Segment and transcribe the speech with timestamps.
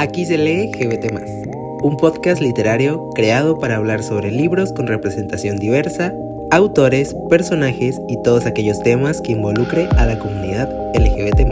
[0.00, 1.12] Aquí se lee GBT,
[1.82, 6.14] un podcast literario creado para hablar sobre libros con representación diversa,
[6.50, 11.42] autores, personajes y todos aquellos temas que involucre a la comunidad LGBT.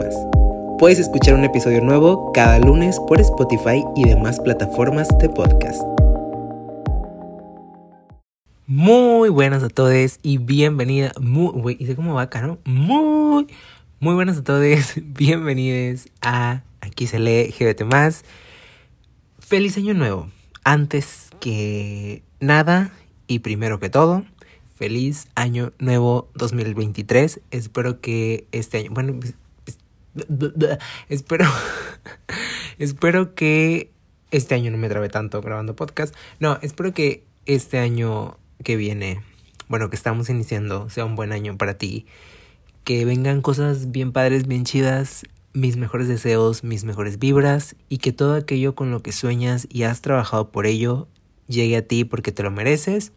[0.79, 5.83] Puedes escuchar un episodio nuevo cada lunes por Spotify y demás plataformas de podcast.
[8.67, 11.13] Muy buenas a todos y bienvenida.
[11.21, 12.57] Muy, ¿y cómo va no?
[12.65, 13.47] Muy,
[14.01, 14.95] muy buenas a todos.
[14.97, 17.85] Bienvenidos a Aquí se lee GBT.
[19.39, 20.31] Feliz año nuevo.
[20.65, 22.91] Antes que nada
[23.27, 24.25] y primero que todo,
[24.75, 27.41] feliz año nuevo 2023.
[27.51, 28.91] Espero que este año.
[28.93, 29.35] Bueno, pues,
[29.65, 29.79] pues,
[31.11, 31.45] espero.
[32.79, 33.91] espero que
[34.31, 36.15] este año no me trabe tanto grabando podcast.
[36.41, 39.21] No, espero que este año que viene,
[39.69, 42.07] bueno, que estamos iniciando, sea un buen año para ti.
[42.85, 45.27] Que vengan cosas bien padres, bien chidas
[45.59, 49.83] mis mejores deseos, mis mejores vibras y que todo aquello con lo que sueñas y
[49.83, 51.09] has trabajado por ello
[51.49, 53.13] llegue a ti porque te lo mereces.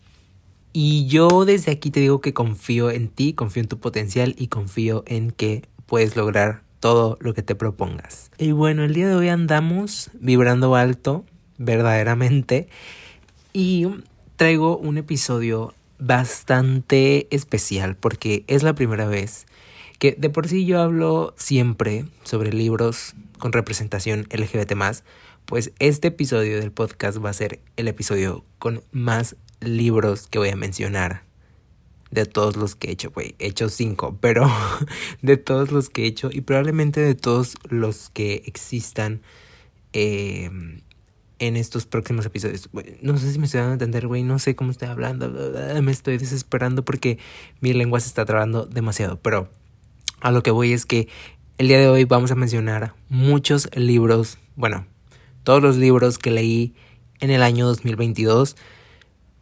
[0.74, 4.48] Y yo desde aquí te digo que confío en ti, confío en tu potencial y
[4.48, 8.32] confío en que puedes lograr todo lo que te propongas.
[8.38, 11.26] Y bueno, el día de hoy andamos vibrando alto,
[11.58, 12.70] verdaderamente,
[13.54, 13.88] y
[14.38, 19.46] traigo un episodio bastante especial porque es la primera vez
[20.02, 24.74] que de por sí yo hablo siempre sobre libros con representación LGBT
[25.46, 30.50] pues este episodio del podcast va a ser el episodio con más libros que voy
[30.50, 31.22] a mencionar.
[32.10, 33.36] De todos los que he hecho, güey.
[33.38, 34.50] He hecho cinco, pero
[35.22, 39.22] de todos los que he hecho y probablemente de todos los que existan
[39.94, 40.82] em,
[41.38, 42.72] en estos próximos episodios.
[43.04, 44.24] No sé si me estoy dando a entender, güey.
[44.24, 45.30] No sé cómo estoy hablando.
[45.80, 47.20] Me estoy desesperando porque
[47.60, 49.20] mi lengua se está trabando demasiado.
[49.22, 49.61] Pero
[50.22, 51.08] a lo que voy es que
[51.58, 54.86] el día de hoy vamos a mencionar muchos libros, bueno,
[55.44, 56.74] todos los libros que leí
[57.20, 58.56] en el año 2022.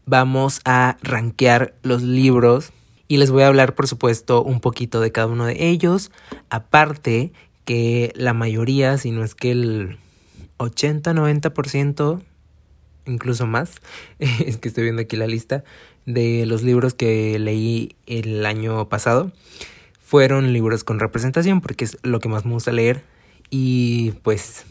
[0.06, 2.72] Vamos a rankear los libros
[3.08, 6.12] y les voy a hablar, por supuesto, un poquito de cada uno de ellos.
[6.50, 7.32] Aparte
[7.66, 9.98] que la mayoría, si no es que el
[10.58, 12.22] 80-90%,
[13.06, 13.76] incluso más,
[14.20, 15.64] es que estoy viendo aquí la lista
[16.06, 19.32] de los libros que leí el año pasado
[20.10, 23.04] fueron libros con representación porque es lo que más me gusta leer.
[23.52, 24.66] Y pues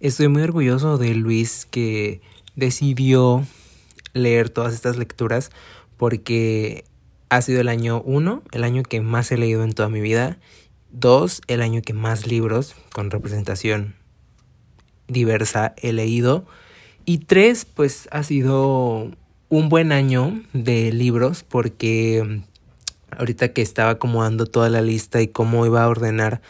[0.00, 2.20] estoy muy orgulloso de Luis que
[2.54, 3.46] decidió
[4.12, 5.50] leer todas estas lecturas
[5.96, 6.84] porque
[7.30, 10.36] ha sido el año uno, el año que más he leído en toda mi vida,
[10.90, 13.94] dos, el año que más libros con representación
[15.08, 16.44] diversa he leído.
[17.06, 19.12] Y tres, pues ha sido
[19.48, 22.42] un buen año de libros porque
[23.18, 26.40] ahorita que estaba acomodando toda la lista y cómo iba a ordenar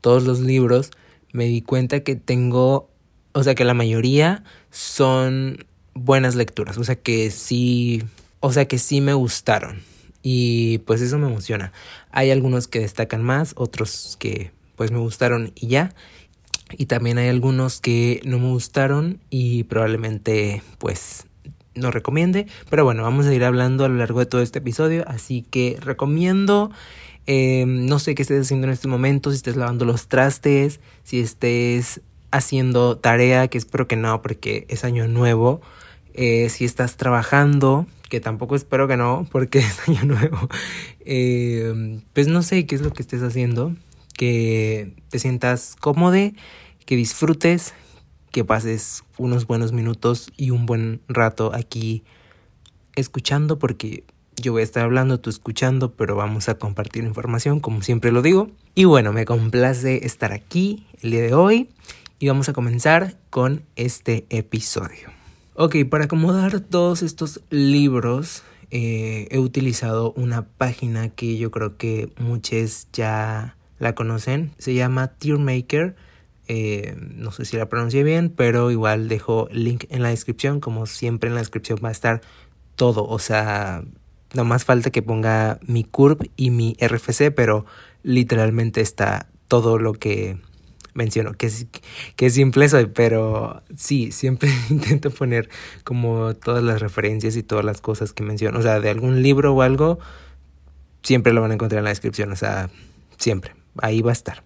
[0.00, 0.90] todos los libros,
[1.32, 2.90] me di cuenta que tengo,
[3.32, 8.02] o sea, que la mayoría son buenas lecturas, o sea, que sí,
[8.40, 9.82] o sea, que sí me gustaron.
[10.22, 11.72] Y pues eso me emociona.
[12.10, 15.94] Hay algunos que destacan más, otros que pues me gustaron y ya.
[16.78, 21.26] Y también hay algunos que no me gustaron y probablemente pues
[21.74, 22.46] no recomiende.
[22.70, 25.04] Pero bueno, vamos a ir hablando a lo largo de todo este episodio.
[25.06, 26.70] Así que recomiendo.
[27.26, 31.20] Em, no sé qué estés haciendo en este momento, si estés lavando los trastes, si
[31.20, 32.00] estés
[32.32, 35.60] haciendo tarea, que espero que no, porque es año nuevo.
[36.14, 40.48] Eh, si estás trabajando, que tampoco espero que no, porque es año nuevo.
[41.04, 43.74] Em, pues no sé qué es lo que estés haciendo.
[44.16, 46.32] Que te sientas cómodo,
[46.84, 47.72] que disfrutes,
[48.32, 52.02] que pases unos buenos minutos y un buen rato aquí
[52.96, 54.04] escuchando porque
[54.40, 58.22] yo voy a estar hablando, tú escuchando, pero vamos a compartir información como siempre lo
[58.22, 58.50] digo.
[58.74, 61.68] Y bueno, me complace estar aquí el día de hoy
[62.18, 65.10] y vamos a comenzar con este episodio.
[65.54, 68.42] Ok, para acomodar todos estos libros
[68.74, 74.52] eh, he utilizado una página que yo creo que muchos ya la conocen.
[74.56, 75.94] Se llama Tearmaker.
[76.48, 80.60] Eh, no sé si la pronuncié bien, pero igual dejo link en la descripción.
[80.60, 82.20] Como siempre en la descripción va a estar
[82.76, 83.06] todo.
[83.06, 83.84] O sea,
[84.34, 87.64] no más falta que ponga mi curve y mi RFC, pero
[88.02, 90.38] literalmente está todo lo que
[90.94, 91.34] menciono.
[91.34, 91.66] Que, es,
[92.16, 95.48] que simple soy, pero sí, siempre intento poner
[95.84, 98.58] como todas las referencias y todas las cosas que menciono.
[98.58, 99.98] O sea, de algún libro o algo,
[101.02, 102.32] siempre lo van a encontrar en la descripción.
[102.32, 102.70] O sea,
[103.18, 103.54] siempre.
[103.78, 104.44] Ahí va a estar.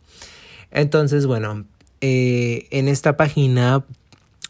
[0.70, 1.64] Entonces, bueno,
[2.00, 3.84] eh, en esta página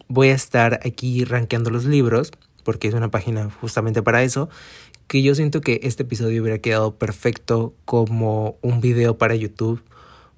[0.08, 2.32] voy a estar aquí rankeando los libros,
[2.64, 4.48] porque es una página justamente para eso,
[5.06, 9.82] que yo siento que este episodio hubiera quedado perfecto como un video para YouTube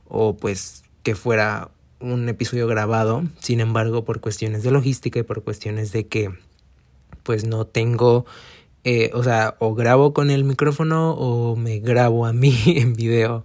[0.08, 1.70] o pues que fuera
[2.00, 6.30] un episodio grabado, sin embargo, por cuestiones de logística y por cuestiones de que
[7.22, 8.24] pues no tengo,
[8.84, 13.44] eh, o sea, o grabo con el micrófono o me grabo a mí en video.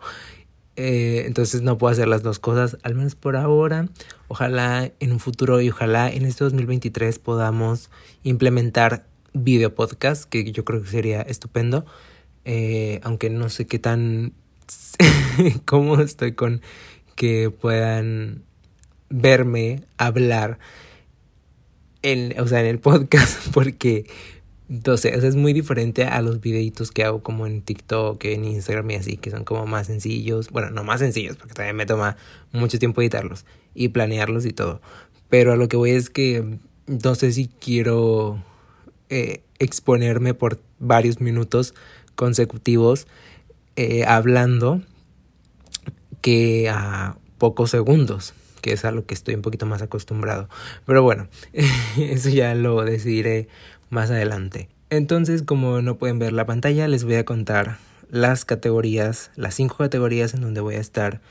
[0.76, 3.90] Eh, entonces no puedo hacer las dos cosas, al menos por ahora.
[4.28, 7.90] Ojalá en un futuro y ojalá en este 2023 podamos
[8.24, 11.86] implementar video podcast, que yo creo que sería estupendo.
[12.46, 14.34] Eh, aunque no sé qué tan
[15.66, 16.62] cómo estoy con
[17.16, 18.44] que puedan
[19.10, 20.60] verme hablar
[22.02, 24.06] en, o sea, en el podcast porque
[24.74, 28.96] entonces es muy diferente a los videitos que hago como en TikTok, en Instagram y
[28.96, 30.50] así, que son como más sencillos.
[30.50, 32.18] Bueno, no más sencillos, porque también me toma
[32.52, 34.82] mucho tiempo editarlos y planearlos y todo.
[35.30, 38.44] Pero a lo que voy es que no sé si quiero
[39.10, 41.76] eh, exponerme por varios minutos
[42.16, 43.06] consecutivos
[43.76, 44.82] eh, hablando
[46.22, 50.50] que a pocos segundos, que es a lo que estoy un poquito más acostumbrado.
[50.88, 51.28] Pero bueno,
[51.98, 53.50] eso ya lo decidiré
[53.94, 54.70] más adelante.
[54.90, 57.78] Entonces, como no pueden ver la pantalla, les voy a contar
[58.10, 61.22] las categorías, las cinco categorías en donde voy a estar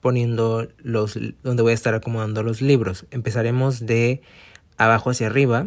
[0.00, 3.06] poniendo los, donde voy a estar acomodando los libros.
[3.10, 4.22] Empezaremos de
[4.78, 5.66] abajo hacia arriba,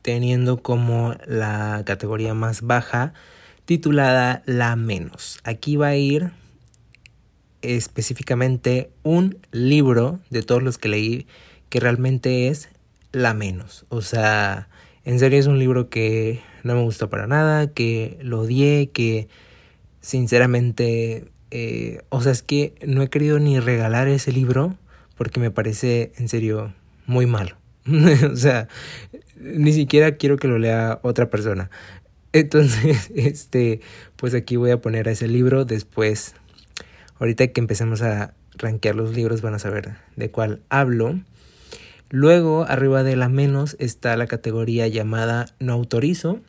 [0.00, 3.12] teniendo como la categoría más baja
[3.64, 5.38] titulada La menos.
[5.44, 6.32] Aquí va a ir
[7.60, 11.26] específicamente un libro de todos los que leí
[11.68, 12.70] que realmente es
[13.12, 13.84] La menos.
[13.88, 14.68] O sea,
[15.04, 19.28] en serio es un libro que no me gustó para nada, que lo odié, que
[20.00, 24.76] sinceramente, eh, o sea, es que no he querido ni regalar ese libro
[25.16, 26.72] porque me parece en serio
[27.06, 27.56] muy malo.
[28.32, 28.68] o sea,
[29.40, 31.70] ni siquiera quiero que lo lea otra persona.
[32.32, 33.80] Entonces, este,
[34.16, 35.64] pues aquí voy a poner a ese libro.
[35.64, 36.34] Después,
[37.18, 41.20] ahorita que empecemos a rankear los libros, van a saber de cuál hablo.
[42.14, 46.40] Luego, arriba de la menos, está la categoría llamada no autorizo.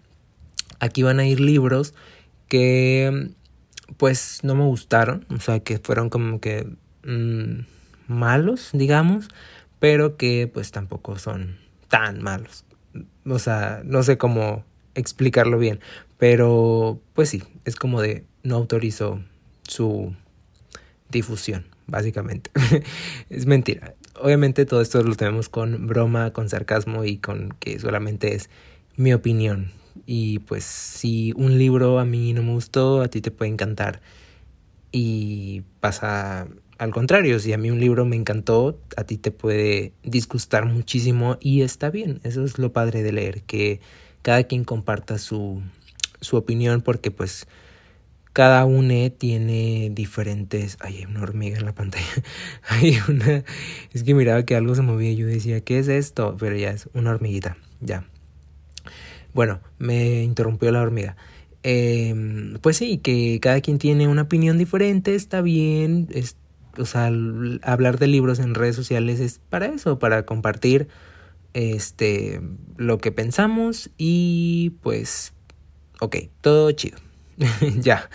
[0.81, 1.93] Aquí van a ir libros
[2.49, 3.29] que,
[3.95, 5.25] pues, no me gustaron.
[5.29, 6.67] O sea, que fueron como que
[7.05, 7.61] mmm,
[8.07, 9.29] malos, digamos.
[9.79, 11.55] Pero que, pues, tampoco son
[11.87, 12.65] tan malos.
[13.25, 14.65] O sea, no sé cómo
[14.95, 15.79] explicarlo bien.
[16.17, 19.21] Pero, pues sí, es como de no autorizo
[19.65, 20.13] su
[21.09, 22.51] difusión, básicamente.
[23.29, 23.93] es mentira.
[24.19, 28.49] Obviamente todo esto lo tenemos con broma, con sarcasmo y con que solamente es
[28.95, 29.71] mi opinión.
[30.05, 34.01] Y pues si un libro a mí no me gustó, a ti te puede encantar.
[34.91, 39.93] Y pasa al contrario, si a mí un libro me encantó, a ti te puede
[40.03, 42.19] disgustar muchísimo y está bien.
[42.23, 43.79] Eso es lo padre de leer, que
[44.21, 45.61] cada quien comparta su,
[46.19, 47.47] su opinión porque pues
[48.33, 50.77] cada uno tiene diferentes...
[50.79, 52.05] Ay, hay una hormiga en la pantalla.
[52.67, 53.43] hay una...
[53.93, 56.35] Es que miraba que algo se movía y yo decía, ¿qué es esto?
[56.39, 58.05] Pero ya es una hormiguita, ya.
[59.33, 61.15] Bueno, me interrumpió la hormiga.
[61.61, 66.09] Eh, pues sí, que cada quien tiene una opinión diferente, está bien.
[66.11, 66.35] Es,
[66.77, 67.11] o sea,
[67.61, 70.87] hablar de libros en redes sociales es para eso, para compartir
[71.53, 72.41] este,
[72.77, 75.33] lo que pensamos y pues,
[75.99, 76.97] ok, todo chido.
[77.79, 78.09] ya.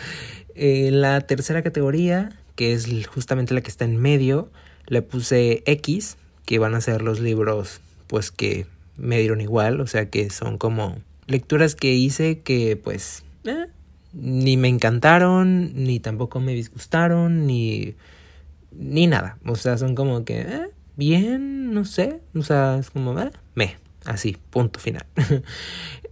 [0.54, 4.50] En la tercera categoría, que es justamente la que está en medio,
[4.86, 8.66] le puse X, que van a ser los libros pues que
[8.96, 13.66] me dieron igual, o sea que son como lecturas que hice que pues eh,
[14.12, 17.94] ni me encantaron, ni tampoco me disgustaron, ni,
[18.72, 19.38] ni nada.
[19.46, 22.20] O sea, son como que eh, bien, no sé.
[22.34, 25.06] O sea, es como, eh, me, así, punto final.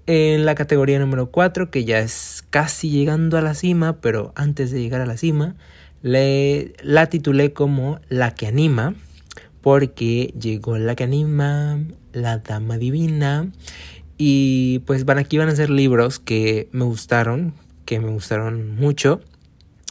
[0.07, 4.71] en la categoría número 4, que ya es casi llegando a la cima, pero antes
[4.71, 5.57] de llegar a la cima,
[6.03, 8.95] le, la titulé como La que anima,
[9.61, 11.81] porque llegó la que anima,
[12.13, 13.51] la dama divina,
[14.19, 19.21] y pues van aquí van a ser libros que me gustaron, que me gustaron mucho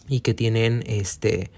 [0.08, 1.52] y que tienen este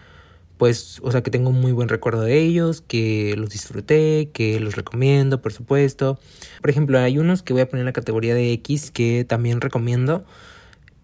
[0.58, 4.60] pues, o sea, que tengo un muy buen recuerdo de ellos, que los disfruté, que
[4.60, 6.20] los recomiendo, por supuesto.
[6.62, 9.62] Por ejemplo, hay unos que voy a poner en la categoría de X que también
[9.62, 10.26] recomiendo.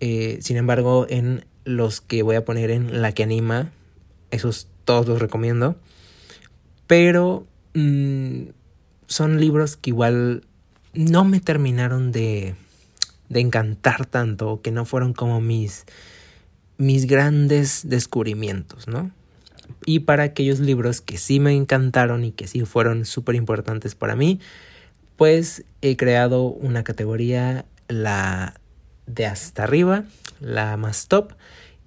[0.05, 3.71] Eh, sin embargo, en los que voy a poner en la que anima,
[4.31, 5.77] esos todos los recomiendo.
[6.87, 8.47] Pero mm,
[9.07, 10.43] son libros que igual
[10.93, 12.55] no me terminaron de,
[13.29, 15.85] de encantar tanto, que no fueron como mis,
[16.77, 19.09] mis grandes descubrimientos, ¿no?
[19.85, 24.17] Y para aquellos libros que sí me encantaron y que sí fueron súper importantes para
[24.17, 24.41] mí,
[25.15, 28.55] pues he creado una categoría, la
[29.05, 30.05] de hasta arriba,
[30.39, 31.33] la más top,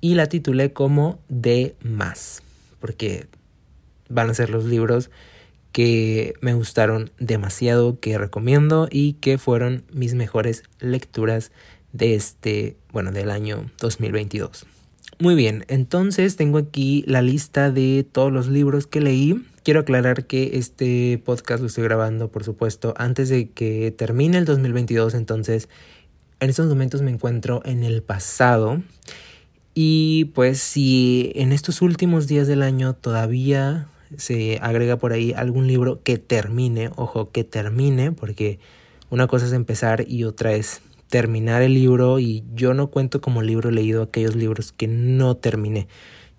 [0.00, 2.42] y la titulé como de más.
[2.80, 3.26] Porque
[4.08, 5.10] van a ser los libros
[5.72, 11.52] que me gustaron demasiado, que recomiendo y que fueron mis mejores lecturas
[11.92, 14.66] de este, bueno, del año 2022.
[15.18, 19.42] Muy bien, entonces tengo aquí la lista de todos los libros que leí.
[19.64, 24.44] Quiero aclarar que este podcast lo estoy grabando, por supuesto, antes de que termine el
[24.44, 25.68] 2022, entonces
[26.40, 28.82] en estos momentos me encuentro en el pasado.
[29.74, 35.66] Y pues si en estos últimos días del año todavía se agrega por ahí algún
[35.66, 38.58] libro que termine, ojo, que termine, porque
[39.10, 43.42] una cosa es empezar y otra es terminar el libro y yo no cuento como
[43.42, 45.88] libro leído aquellos libros que no terminé.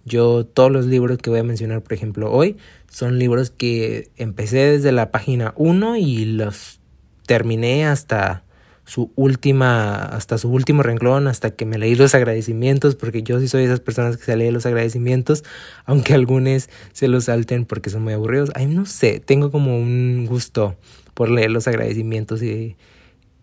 [0.05, 2.57] Yo todos los libros que voy a mencionar, por ejemplo, hoy,
[2.89, 6.79] son libros que empecé desde la página 1 y los
[7.25, 8.43] terminé hasta
[8.87, 13.49] su última, hasta su último renglón, hasta que me leí los agradecimientos, porque yo sí
[13.49, 15.43] soy de esas personas que se leen los agradecimientos,
[15.85, 18.49] aunque algunos se los salten porque son muy aburridos.
[18.55, 20.77] Ay, no sé, tengo como un gusto
[21.13, 22.77] por leer los agradecimientos y,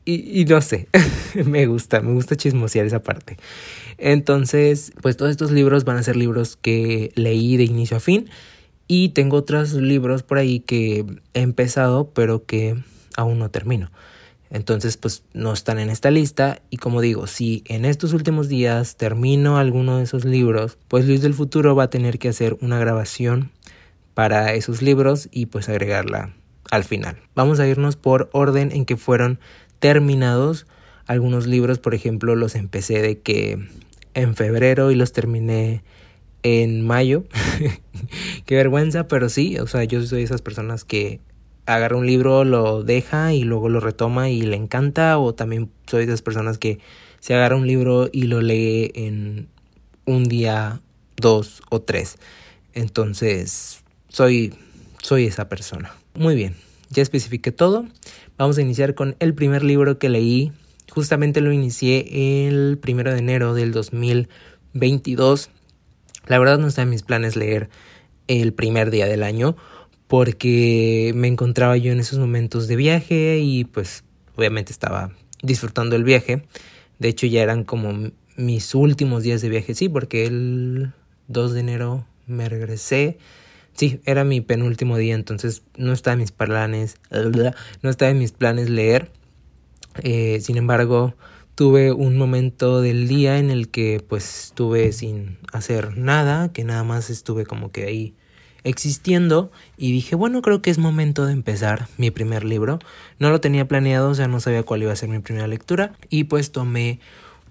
[0.07, 0.89] y, y no sé,
[1.45, 3.37] me gusta, me gusta chismosear esa parte.
[3.99, 8.31] Entonces, pues todos estos libros van a ser libros que leí de inicio a fin
[8.89, 12.77] y tengo otros libros por ahí que he empezado, pero que
[13.15, 13.91] aún no termino.
[14.55, 16.63] Entonces, pues no están en esta lista.
[16.71, 21.23] Y como digo, si en estos últimos días termino alguno de esos libros, pues Luis
[21.23, 23.51] del Futuro va a tener que hacer una grabación
[24.15, 26.37] para esos libros y pues agregarla
[26.71, 27.17] al final.
[27.35, 29.41] Vamos a irnos por orden en que fueron
[29.81, 30.69] terminados.
[31.07, 33.59] Algunos libros, por ejemplo, los empecé de que
[34.15, 35.83] en febrero y los terminé
[36.45, 37.25] en mayo.
[38.47, 41.19] Qué vergüenza, pero sí, o sea, yo soy de esas personas que
[41.67, 45.19] agarra un libro, lo deja y luego lo retoma y le encanta.
[45.19, 46.79] O también soy de esas personas que
[47.21, 49.49] se agarra un libro y lo lee en
[50.05, 50.81] un día,
[51.17, 52.19] dos o tres.
[52.75, 54.55] Entonces, soy,
[55.03, 55.95] soy esa persona.
[56.15, 56.55] Muy bien,
[56.91, 57.87] ya especifiqué todo.
[58.37, 60.53] Vamos a iniciar con el primer libro que leí.
[60.91, 65.51] Justamente lo inicié el primero de enero del 2022.
[66.27, 67.69] La verdad no está en mis planes leer
[68.29, 69.57] el primer día del año
[70.09, 74.05] porque me encontraba yo en esos momentos de viaje y pues
[74.37, 76.45] obviamente estaba disfrutando el viaje.
[76.99, 80.93] De hecho ya eran como mis últimos días de viaje, sí, porque el
[81.29, 83.19] 2 de enero me regresé.
[83.73, 86.97] Sí, era mi penúltimo día, entonces no estaba en mis planes,
[87.83, 89.11] no estaba en mis planes leer.
[90.03, 91.15] Eh, sin embargo,
[91.55, 96.85] tuve un momento del día en el que pues estuve sin hacer nada, que nada
[96.85, 98.15] más estuve como que ahí
[98.65, 102.79] existiendo y dije, bueno, creo que es momento de empezar mi primer libro.
[103.19, 105.93] No lo tenía planeado, o sea, no sabía cuál iba a ser mi primera lectura
[106.11, 106.99] y pues tomé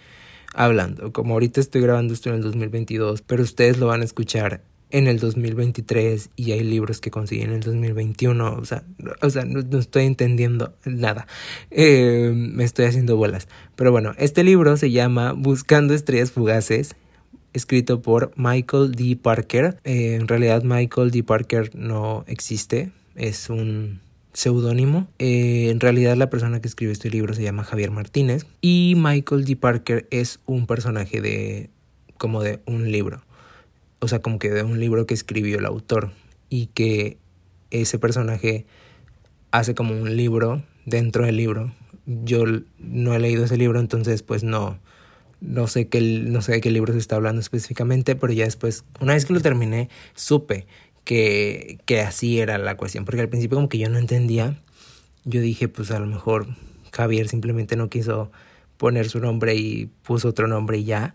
[0.55, 1.13] hablando.
[1.13, 5.09] Como ahorita estoy grabando esto en el 2022, pero ustedes lo van a escuchar en
[5.09, 8.55] el 2023 y hay libros que conseguí en el 2021.
[8.55, 8.85] O sea,
[9.23, 11.27] o sea no, estoy entendiendo nada.
[11.71, 13.49] Eh, me estoy haciendo bolas.
[13.77, 16.95] Pero bueno, este libro se llama Buscando Estrellas Fugaces.
[17.53, 19.17] Escrito por Michael D.
[19.21, 19.81] Parker.
[19.85, 21.23] Eh, en realidad Michael D.
[21.23, 22.93] Parker no existe.
[23.17, 24.01] Es un
[24.33, 25.09] seudónimo.
[25.19, 28.47] Eh, en realidad la persona que escribe este libro se llama Javier Martínez.
[28.61, 29.57] Y Michael D.
[29.57, 31.71] Parker es un personaje de
[32.17, 33.25] como de un libro
[34.05, 36.13] o sea, como que de un libro que escribió el autor
[36.49, 37.19] y que
[37.71, 38.67] ese personaje
[39.51, 41.73] hace como un libro dentro del libro.
[42.07, 42.45] Yo
[42.79, 44.79] no he leído ese libro, entonces pues no,
[45.41, 48.85] no sé qué, no sé de qué libro se está hablando específicamente, pero ya después,
[49.01, 50.67] una vez que lo terminé, supe
[51.05, 54.61] que, que así era la cuestión, porque al principio como que yo no entendía,
[55.25, 56.47] yo dije pues a lo mejor
[56.93, 58.31] Javier simplemente no quiso
[58.77, 61.15] poner su nombre y puso otro nombre y ya,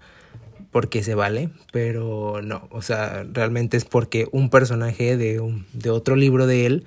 [0.71, 5.89] porque se vale, pero no, o sea, realmente es porque un personaje de, un, de
[5.89, 6.85] otro libro de él,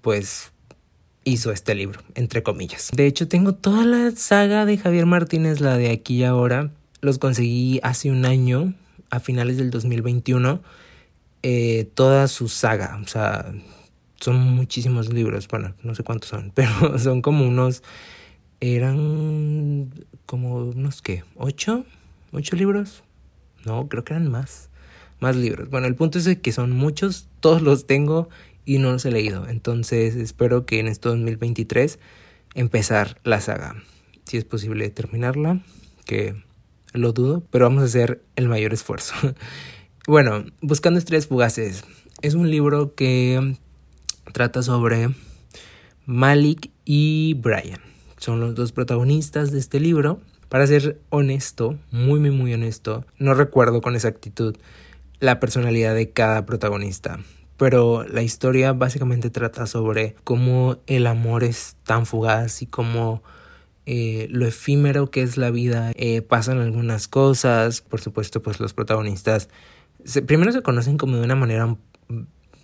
[0.00, 0.52] pues
[1.24, 2.90] hizo este libro, entre comillas.
[2.94, 6.70] De hecho, tengo toda la saga de Javier Martínez, la de aquí y ahora.
[7.00, 8.74] Los conseguí hace un año,
[9.10, 10.62] a finales del 2021,
[11.42, 12.98] eh, toda su saga.
[13.04, 13.52] O sea,
[14.20, 17.82] son muchísimos libros, bueno, no sé cuántos son, pero son como unos,
[18.60, 19.90] eran
[20.26, 21.24] como unos, ¿qué?
[21.36, 21.84] ¿Ocho?
[22.32, 23.02] ¿Ocho libros?
[23.64, 24.70] No, creo que eran más.
[25.20, 25.68] Más libros.
[25.70, 28.28] Bueno, el punto es que son muchos, todos los tengo
[28.64, 29.48] y no los he leído.
[29.48, 31.98] Entonces espero que en este 2023
[32.54, 33.82] empezar la saga.
[34.24, 35.62] Si es posible terminarla,
[36.04, 36.34] que
[36.92, 39.14] lo dudo, pero vamos a hacer el mayor esfuerzo.
[40.06, 41.84] bueno, Buscando Estrellas Fugaces
[42.22, 43.56] es un libro que
[44.32, 45.10] trata sobre
[46.06, 47.80] Malik y Brian.
[48.18, 50.20] Son los dos protagonistas de este libro.
[50.48, 54.56] Para ser honesto, muy, muy, muy honesto, no recuerdo con exactitud
[55.20, 57.18] la personalidad de cada protagonista.
[57.56, 63.22] Pero la historia básicamente trata sobre cómo el amor es tan fugaz y cómo
[63.84, 65.92] eh, lo efímero que es la vida.
[65.96, 69.48] Eh, pasan algunas cosas, por supuesto, pues los protagonistas
[70.26, 71.76] primero se conocen como de una manera,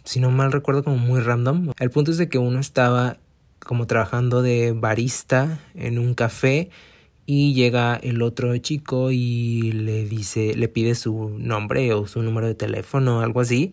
[0.04, 1.72] si no mal recuerdo, como muy random.
[1.78, 3.18] El punto es de que uno estaba
[3.58, 6.70] como trabajando de barista en un café
[7.26, 12.46] y llega el otro chico y le dice, le pide su nombre o su número
[12.46, 13.72] de teléfono o algo así.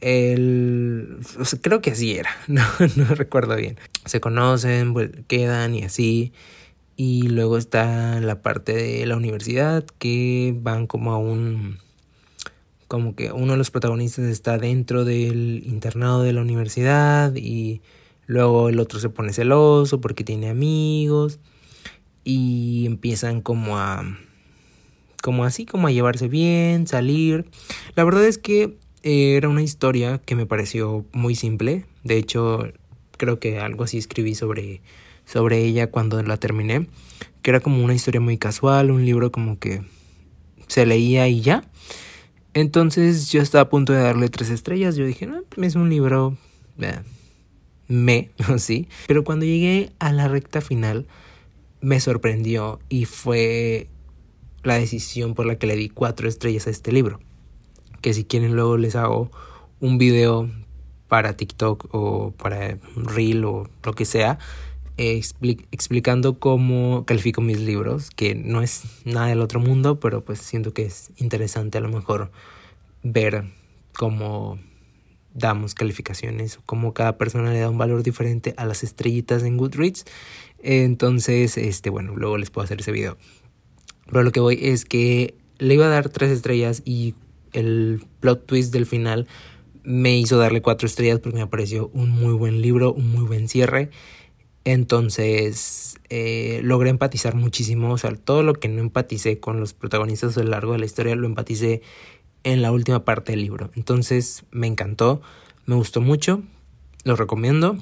[0.00, 1.18] El,
[1.62, 2.62] creo que así era, no,
[2.96, 3.78] no recuerdo bien.
[4.04, 4.94] Se conocen,
[5.26, 6.32] quedan y así.
[6.96, 11.78] Y luego está la parte de la universidad que van como a un
[12.88, 17.82] como que uno de los protagonistas está dentro del internado de la universidad y
[18.26, 21.38] luego el otro se pone celoso porque tiene amigos
[22.28, 24.04] y empiezan como a
[25.22, 27.46] como así como a llevarse bien, salir.
[27.96, 31.86] La verdad es que era una historia que me pareció muy simple.
[32.04, 32.70] De hecho,
[33.16, 34.82] creo que algo así escribí sobre
[35.24, 36.86] sobre ella cuando la terminé,
[37.40, 39.80] que era como una historia muy casual, un libro como que
[40.66, 41.64] se leía y ya.
[42.52, 44.96] Entonces yo estaba a punto de darle tres estrellas.
[44.96, 46.36] Yo dije, no, es un libro
[46.78, 47.00] eh,
[47.88, 48.86] me, sí.
[49.06, 51.06] Pero cuando llegué a la recta final,
[51.80, 53.88] me sorprendió y fue
[54.62, 57.20] la decisión por la que le di cuatro estrellas a este libro.
[58.00, 59.30] Que si quieren luego les hago
[59.80, 60.48] un video
[61.08, 64.38] para TikTok o para Reel o lo que sea,
[64.98, 70.74] explicando cómo califico mis libros, que no es nada del otro mundo, pero pues siento
[70.74, 72.30] que es interesante a lo mejor
[73.02, 73.44] ver
[73.96, 74.58] cómo
[75.38, 80.04] damos calificaciones, cómo cada persona le da un valor diferente a las estrellitas en Goodreads.
[80.62, 83.16] Entonces, este, bueno, luego les puedo hacer ese video.
[84.06, 87.14] Pero lo que voy es que le iba a dar tres estrellas y
[87.52, 89.26] el plot twist del final
[89.82, 93.48] me hizo darle cuatro estrellas porque me pareció un muy buen libro, un muy buen
[93.48, 93.90] cierre.
[94.64, 100.36] Entonces eh, logré empatizar muchísimo, o sea, todo lo que no empaticé con los protagonistas
[100.36, 101.80] a lo largo de la historia lo empaticé
[102.44, 103.70] en la última parte del libro.
[103.74, 105.20] Entonces me encantó,
[105.66, 106.42] me gustó mucho,
[107.04, 107.76] lo recomiendo.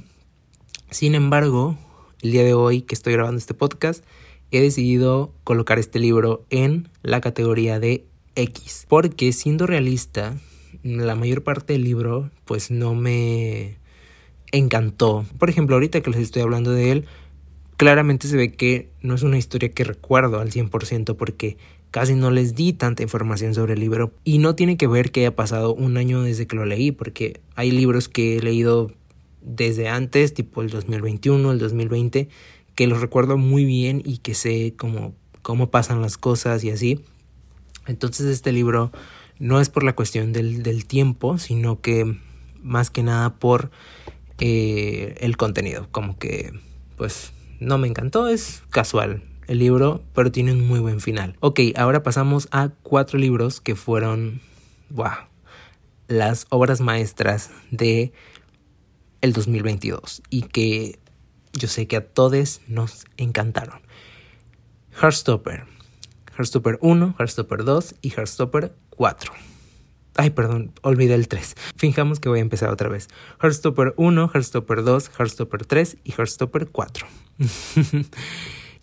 [0.90, 1.78] Sin embargo,
[2.22, 4.04] el día de hoy que estoy grabando este podcast,
[4.50, 8.86] he decidido colocar este libro en la categoría de X.
[8.88, 10.36] Porque siendo realista,
[10.82, 13.78] la mayor parte del libro pues no me
[14.52, 15.26] encantó.
[15.38, 17.06] Por ejemplo, ahorita que les estoy hablando de él,
[17.76, 21.56] claramente se ve que no es una historia que recuerdo al 100% porque
[21.96, 25.20] casi no les di tanta información sobre el libro y no tiene que ver que
[25.20, 28.92] haya pasado un año desde que lo leí porque hay libros que he leído
[29.40, 32.28] desde antes, tipo el 2021, el 2020,
[32.74, 37.00] que los recuerdo muy bien y que sé cómo, cómo pasan las cosas y así.
[37.86, 38.92] Entonces este libro
[39.38, 42.18] no es por la cuestión del, del tiempo, sino que
[42.62, 43.70] más que nada por
[44.38, 45.88] eh, el contenido.
[45.92, 46.52] Como que,
[46.98, 51.36] pues, no me encantó, es casual el libro, pero tiene un muy buen final.
[51.40, 54.40] Ok, ahora pasamos a cuatro libros que fueron,
[54.90, 55.12] wow,
[56.08, 58.12] las obras maestras de
[59.20, 60.98] el 2022 y que
[61.52, 63.80] yo sé que a todos nos encantaron.
[65.00, 65.64] Heartstopper,
[66.36, 69.32] Heartstopper 1, Heartstopper 2 y Heartstopper 4.
[70.18, 71.54] Ay, perdón, olvidé el 3.
[71.76, 73.08] Fijamos que voy a empezar otra vez.
[73.42, 77.06] Heartstopper 1, Heartstopper 2, Heartstopper 3 y Heartstopper 4.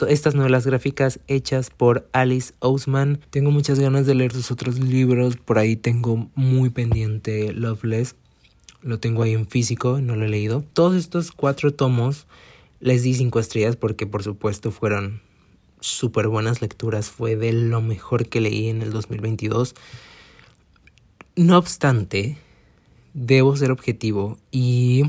[0.08, 3.20] Estas novelas gráficas hechas por Alice Ousman.
[3.30, 5.38] Tengo muchas ganas de leer sus otros libros.
[5.38, 8.16] Por ahí tengo muy pendiente Loveless.
[8.82, 10.64] Lo tengo ahí en físico, no lo he leído.
[10.74, 12.28] Todos estos cuatro tomos
[12.80, 15.22] les di cinco estrellas porque por supuesto fueron
[15.80, 17.10] súper buenas lecturas.
[17.10, 19.76] Fue de lo mejor que leí en el 2022.
[21.36, 22.38] No obstante,
[23.14, 25.04] debo ser objetivo y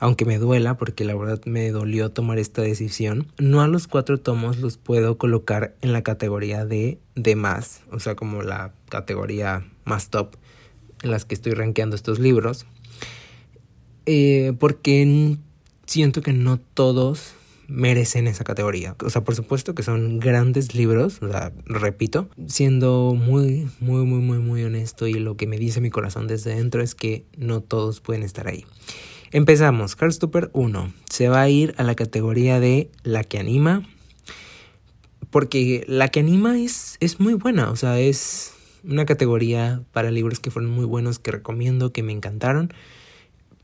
[0.00, 4.18] aunque me duela porque la verdad me dolió tomar esta decisión, no a los cuatro
[4.18, 9.66] tomos los puedo colocar en la categoría de de más, o sea, como la categoría
[9.84, 10.36] más top
[11.02, 12.66] en las que estoy rankeando estos libros,
[14.06, 15.36] eh, porque
[15.86, 17.34] siento que no todos
[17.68, 18.96] merecen esa categoría.
[19.04, 24.20] O sea, por supuesto que son grandes libros, o sea, repito, siendo muy, muy, muy,
[24.20, 27.60] muy, muy honesto y lo que me dice mi corazón desde dentro es que no
[27.60, 28.64] todos pueden estar ahí.
[29.30, 33.82] Empezamos, Heartstopper 1 se va a ir a la categoría de la que anima,
[35.28, 40.40] porque la que anima es, es muy buena, o sea, es una categoría para libros
[40.40, 42.72] que fueron muy buenos, que recomiendo, que me encantaron,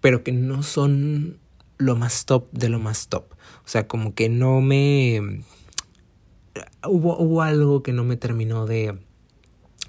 [0.02, 1.38] pero que no son
[1.78, 3.24] lo más top de lo más top.
[3.64, 5.42] O sea, como que no me...
[6.86, 8.98] Hubo, hubo algo que no me terminó de,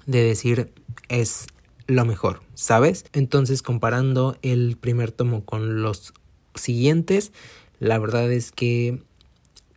[0.06, 0.72] de decir
[1.10, 1.46] es
[1.86, 3.04] lo mejor, ¿sabes?
[3.12, 6.14] Entonces, comparando el primer tomo con los
[6.54, 7.32] siguientes,
[7.78, 9.02] la verdad es que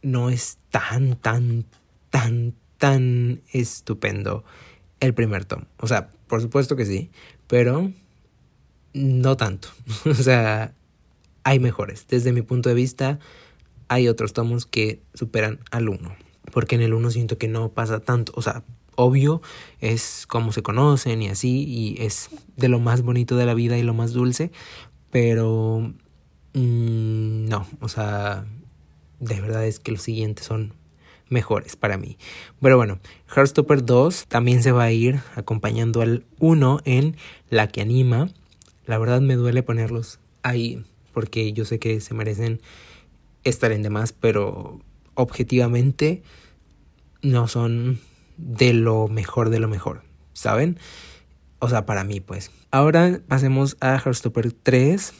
[0.02, 1.66] no es tan, tan,
[2.10, 4.44] tan, tan estupendo
[5.00, 5.66] el primer tomo.
[5.78, 7.10] O sea, por supuesto que sí,
[7.48, 7.92] pero
[8.94, 9.70] no tanto.
[10.06, 10.74] o sea,
[11.44, 12.08] hay mejores.
[12.08, 13.20] Desde mi punto de vista,
[13.88, 16.16] hay otros tomos que superan al uno.
[16.52, 18.34] Porque en el uno siento que no pasa tanto.
[18.36, 18.64] O sea,
[19.00, 19.42] obvio,
[19.80, 23.78] es como se conocen y así, y es de lo más bonito de la vida
[23.78, 24.52] y lo más dulce,
[25.10, 25.94] pero
[26.54, 28.46] mm, no, o sea,
[29.22, 30.74] de verdad es que los siguientes son
[31.30, 32.18] mejores para mí.
[32.62, 33.00] Pero bueno,
[33.34, 37.16] Heartstopper 2 también se va a ir acompañando al 1 en
[37.50, 38.30] La que anima.
[38.86, 40.84] La verdad me duele ponerlos ahí
[41.14, 42.60] porque yo sé que se merecen
[43.46, 44.82] estar en demás, pero
[45.14, 46.22] objetivamente
[47.22, 48.00] no son
[48.40, 50.80] de lo mejor de lo mejor, ¿saben?
[51.60, 52.52] O sea, para mí, pues.
[52.72, 55.14] Ahora pasemos a Heartstopper 3,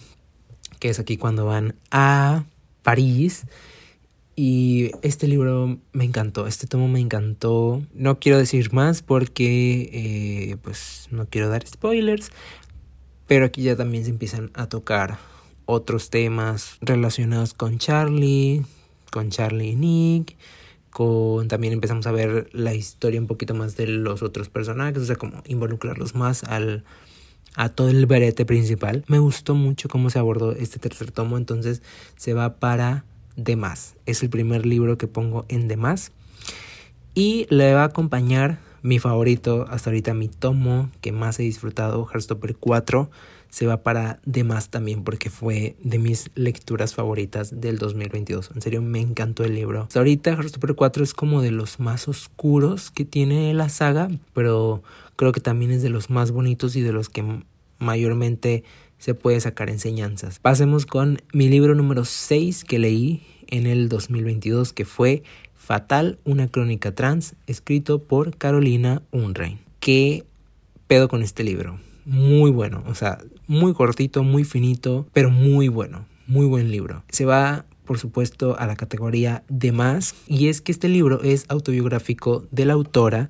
[0.80, 2.46] que es aquí cuando van a
[2.82, 3.46] París.
[4.36, 7.82] Y este libro me encantó, este tomo me encantó.
[7.94, 12.32] No quiero decir más porque, eh, pues, no quiero dar spoilers.
[13.28, 15.18] Pero aquí ya también se empiezan a tocar
[15.66, 18.66] otros temas relacionados con Charlie,
[19.12, 20.38] con Charlie y Nick
[21.48, 25.16] también empezamos a ver la historia un poquito más de los otros personajes, o sea,
[25.16, 26.84] como involucrarlos más al
[27.56, 29.04] a todo el verete principal.
[29.08, 31.82] Me gustó mucho cómo se abordó este tercer tomo, entonces
[32.18, 33.96] se va para Demás.
[34.06, 36.12] Es el primer libro que pongo en Demás.
[37.16, 42.08] Y le va a acompañar mi favorito, hasta ahorita mi tomo que más he disfrutado,
[42.08, 43.10] Heartstopper 4
[43.50, 48.52] se va para demás también porque fue de mis lecturas favoritas del 2022.
[48.54, 49.84] En serio, me encantó el libro.
[49.84, 54.84] Hasta ahorita, Heartstopper 4 es como de los más oscuros que tiene la saga, pero
[55.16, 57.44] creo que también es de los más bonitos y de los que
[57.80, 58.64] mayormente
[59.00, 60.40] se puede sacar enseñanzas.
[60.40, 65.24] Pasemos con mi libro número 6 que leí en el 2022, que fue
[65.70, 69.60] Fatal, una crónica trans, escrito por Carolina Unrein.
[69.80, 70.26] ¿Qué
[70.88, 71.80] pedo con este libro?
[72.06, 77.04] Muy bueno, o sea, muy cortito, muy finito, pero muy bueno, muy buen libro.
[77.10, 80.16] Se va por supuesto, a la categoría de más.
[80.28, 83.30] Y es que este libro es autobiográfico de la autora.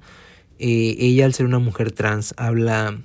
[0.59, 3.01] Eh, ella, al ser una mujer trans, habla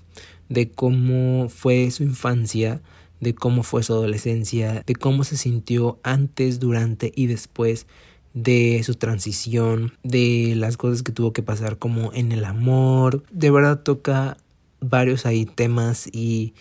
[0.48, 2.82] de cómo fue su infancia,
[3.18, 7.88] de cómo fue su adolescencia, de cómo se sintió antes, durante y después
[8.34, 13.24] de su transición, de las cosas que tuvo que pasar como en el amor.
[13.30, 14.36] De verdad toca
[14.80, 16.52] varios ahí temas y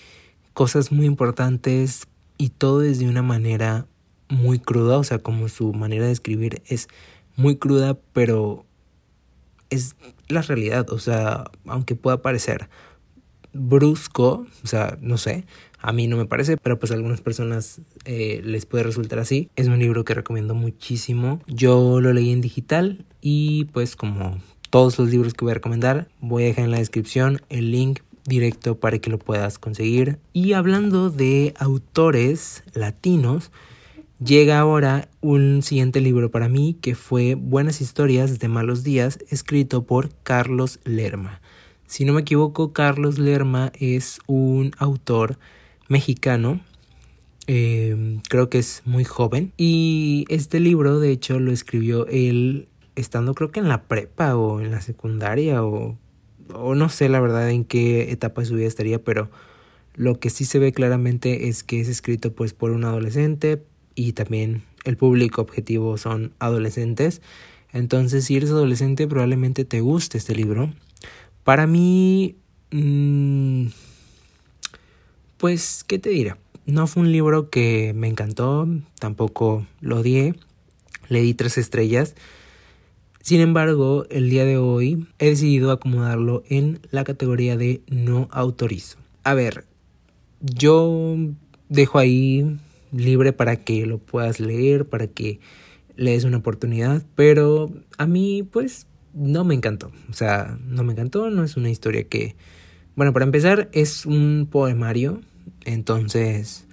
[0.54, 2.08] cosas muy importantes
[2.38, 3.88] y todo desde una manera
[4.30, 6.88] muy cruda, o sea, como su manera de escribir es
[7.36, 8.66] muy cruda, pero
[9.70, 9.96] es
[10.28, 12.70] la realidad, o sea, aunque pueda parecer
[13.54, 15.46] brusco, o sea, no sé,
[15.84, 19.50] a mí no me parece, pero pues a algunas personas eh, les puede resultar así.
[19.58, 21.41] Es un libro que recomiendo muchísimo.
[21.46, 26.08] Yo lo leí en digital y pues como todos los libros que voy a recomendar,
[26.22, 30.19] voy a dejar en la descripción el link directo para que lo puedas conseguir.
[30.32, 33.52] Y hablando de autores latinos,
[34.24, 39.84] llega ahora un siguiente libro para mí que fue Buenas historias de malos días, escrito
[39.84, 41.41] por Carlos Lerma.
[41.88, 45.38] Si no me equivoco, Carlos Lerma es un autor
[45.93, 46.60] mexicano.
[47.47, 49.53] Em, creo que es muy joven.
[49.58, 54.62] Y este libro, de hecho, lo escribió él estando creo que en la prepa o
[54.62, 55.97] en la secundaria o
[56.53, 59.29] o no sé la verdad en qué etapa de su vida estaría, pero
[59.95, 63.63] lo que sí se ve claramente es que es escrito pues por un adolescente
[63.95, 67.21] y también el público objetivo son adolescentes.
[67.71, 70.73] Entonces, si eres adolescente, probablemente te guste este libro.
[71.43, 72.36] Para mí,
[72.71, 73.67] mmm,
[75.43, 76.36] pues, ¿qué te diré?
[76.65, 78.65] No fue un libro que me encantó,
[78.97, 80.36] tampoco lo odié.
[81.10, 82.15] Le di tres estrellas.
[83.21, 88.99] Sin embargo, el día de hoy he decidido acomodarlo en la categoría de no autorizo.
[89.25, 89.65] A ver,
[90.39, 91.17] yo
[91.67, 92.58] dejo ahí
[92.93, 95.41] libre para que lo puedas leer, para que
[95.97, 99.91] le des una oportunidad, pero a mí pues no me encantó.
[100.10, 102.38] O sea, no me encantó, no es una historia que...
[102.95, 105.19] Bueno, para empezar es un poemario,
[105.65, 106.67] entonces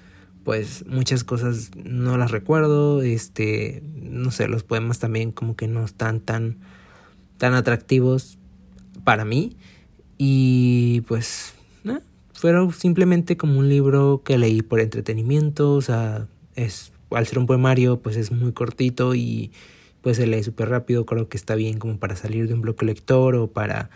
[0.45, 5.85] pues muchas cosas no las recuerdo, este, no sé, los poemas también como que no
[5.85, 6.59] están tan
[7.37, 8.39] tan atractivos
[9.05, 9.57] para mí
[10.23, 11.55] y pues
[12.41, 16.27] fueron simplemente como un libro que leí por entretenimiento, o sea,
[16.57, 19.53] es al ser un poemario, pues es muy cortito y
[20.01, 21.05] pues se lee súper rápido.
[21.05, 23.91] Creo que está bien como para salir de un bloque lector o para,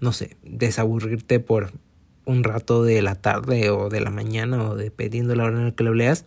[0.00, 1.72] no sé, desaburrirte por
[2.26, 5.64] un rato de la tarde o de la mañana o dependiendo de la hora en
[5.66, 6.26] la que lo leas.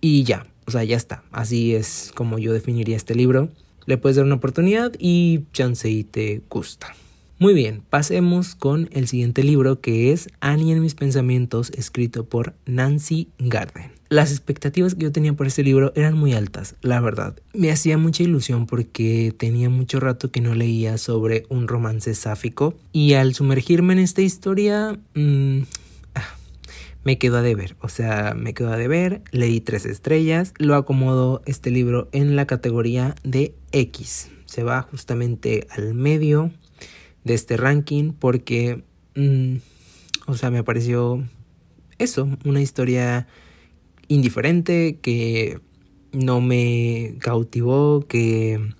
[0.00, 1.24] Y ya, o sea, ya está.
[1.32, 3.48] Así es como yo definiría este libro.
[3.86, 6.94] Le puedes dar una oportunidad y chance y te gusta.
[7.40, 12.54] Muy bien, pasemos con el siguiente libro que es Annie en mis pensamientos, escrito por
[12.66, 13.97] Nancy Garden.
[14.10, 17.36] Las expectativas que yo tenía por este libro eran muy altas, la verdad.
[17.52, 22.74] Me hacía mucha ilusión porque tenía mucho rato que no leía sobre un romance sáfico
[22.90, 25.60] y al sumergirme en esta historia mmm,
[27.04, 27.76] me quedó a deber.
[27.80, 32.46] O sea, me quedó a deber, leí tres estrellas, lo acomodo este libro en la
[32.46, 34.30] categoría de X.
[34.46, 36.50] Se va justamente al medio
[37.24, 39.56] de este ranking porque, mm,
[40.26, 41.22] o sea, me pareció
[41.98, 43.26] eso, una historia
[44.08, 45.60] indiferente que
[46.12, 48.74] no me cautivó, que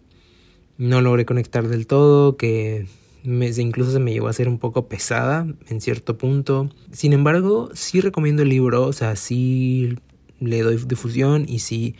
[0.78, 2.86] no logré conectar del todo, que
[3.24, 6.70] incluso se me llegó a ser un poco pesada en cierto punto.
[6.92, 9.96] Sin embargo, sí recomiendo el libro, o sea, sí
[10.40, 11.96] le doy difusión y sí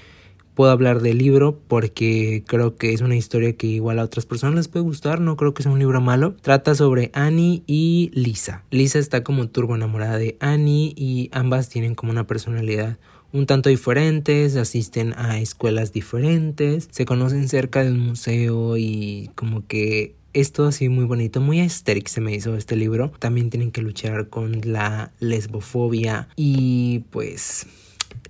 [0.54, 4.56] puedo hablar del libro porque creo que es una historia que igual a otras personas
[4.56, 6.34] les puede gustar, no creo que sea un libro malo.
[6.40, 8.64] Trata sobre Annie y Lisa.
[8.70, 12.98] Lisa está como turbo enamorada de Annie y ambas tienen como una personalidad
[13.32, 20.14] un tanto diferentes, asisten a escuelas diferentes, se conocen cerca del museo y como que
[20.32, 23.12] es todo así muy bonito, muy estéril se me hizo este libro.
[23.18, 27.66] También tienen que luchar con la lesbofobia y pues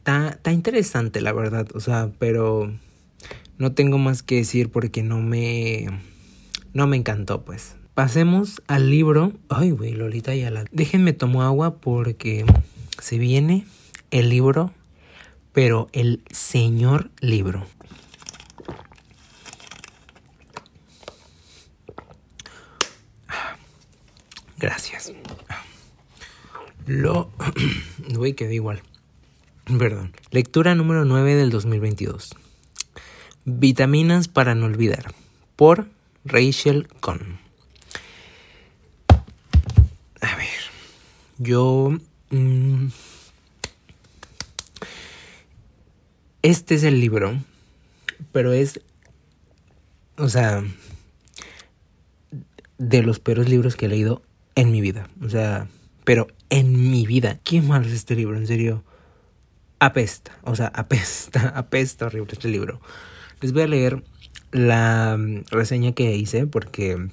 [0.08, 1.68] Está, interesante, la verdad.
[1.74, 2.72] O sea, pero
[3.58, 5.86] no tengo más que decir porque no me.
[6.72, 7.76] No me encantó, pues.
[7.94, 9.32] Pasemos al libro.
[9.48, 12.46] Ay, güey, Lolita la Déjenme tomo agua porque
[13.00, 13.66] se viene
[14.10, 14.72] el libro,
[15.60, 17.66] pero el señor libro.
[24.56, 25.12] Gracias.
[26.86, 27.32] Lo.
[28.14, 28.82] Güey, quedó igual.
[29.64, 30.12] Perdón.
[30.30, 32.36] Lectura número 9 del 2022.
[33.44, 35.12] Vitaminas para no olvidar.
[35.56, 35.88] Por
[36.24, 37.40] Rachel Cohn.
[40.20, 40.60] A ver.
[41.38, 41.98] Yo...
[42.30, 42.90] Mm,
[46.42, 47.36] este es el libro.
[48.32, 48.80] Pero es...
[50.16, 50.64] O sea...
[52.78, 54.22] De los peores libros que he leído
[54.54, 55.08] en mi vida.
[55.22, 55.68] O sea...
[56.04, 57.38] Pero en mi vida.
[57.44, 58.36] ¿Qué malo es este libro?
[58.36, 58.84] En serio
[59.80, 62.80] apesta, o sea, apesta, apesta horrible este libro.
[63.40, 64.02] Les voy a leer
[64.50, 67.08] la mm, reseña que hice porque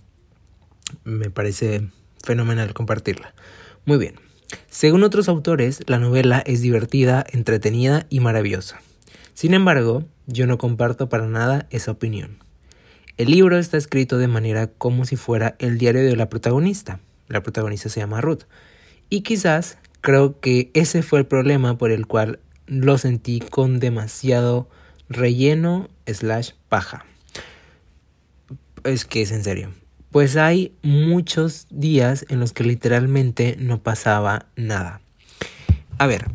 [1.03, 1.87] me parece
[2.23, 3.33] fenomenal compartirla.
[3.85, 4.15] Muy bien.
[4.69, 8.79] Según otros autores, la novela es divertida, entretenida y maravillosa.
[9.35, 12.37] Sin embargo, yo no comparto para nada esa opinión.
[13.17, 17.01] El libro está escrito de manera como si fuera el diario de la protagonista.
[17.27, 18.43] La protagonista se llama Ruth.
[19.09, 24.69] Y quizás creo que ese fue el problema por el cual lo sentí con demasiado
[25.09, 27.05] relleno slash paja.
[28.85, 29.73] Es que es en serio.
[30.11, 35.01] Pues hay muchos días en los que literalmente no pasaba nada.
[35.97, 36.25] A ver,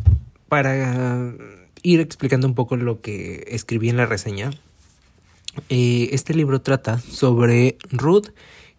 [0.49, 1.33] para
[1.83, 4.51] ir explicando un poco lo que escribí en la reseña,
[5.69, 8.29] eh, este libro trata sobre Ruth,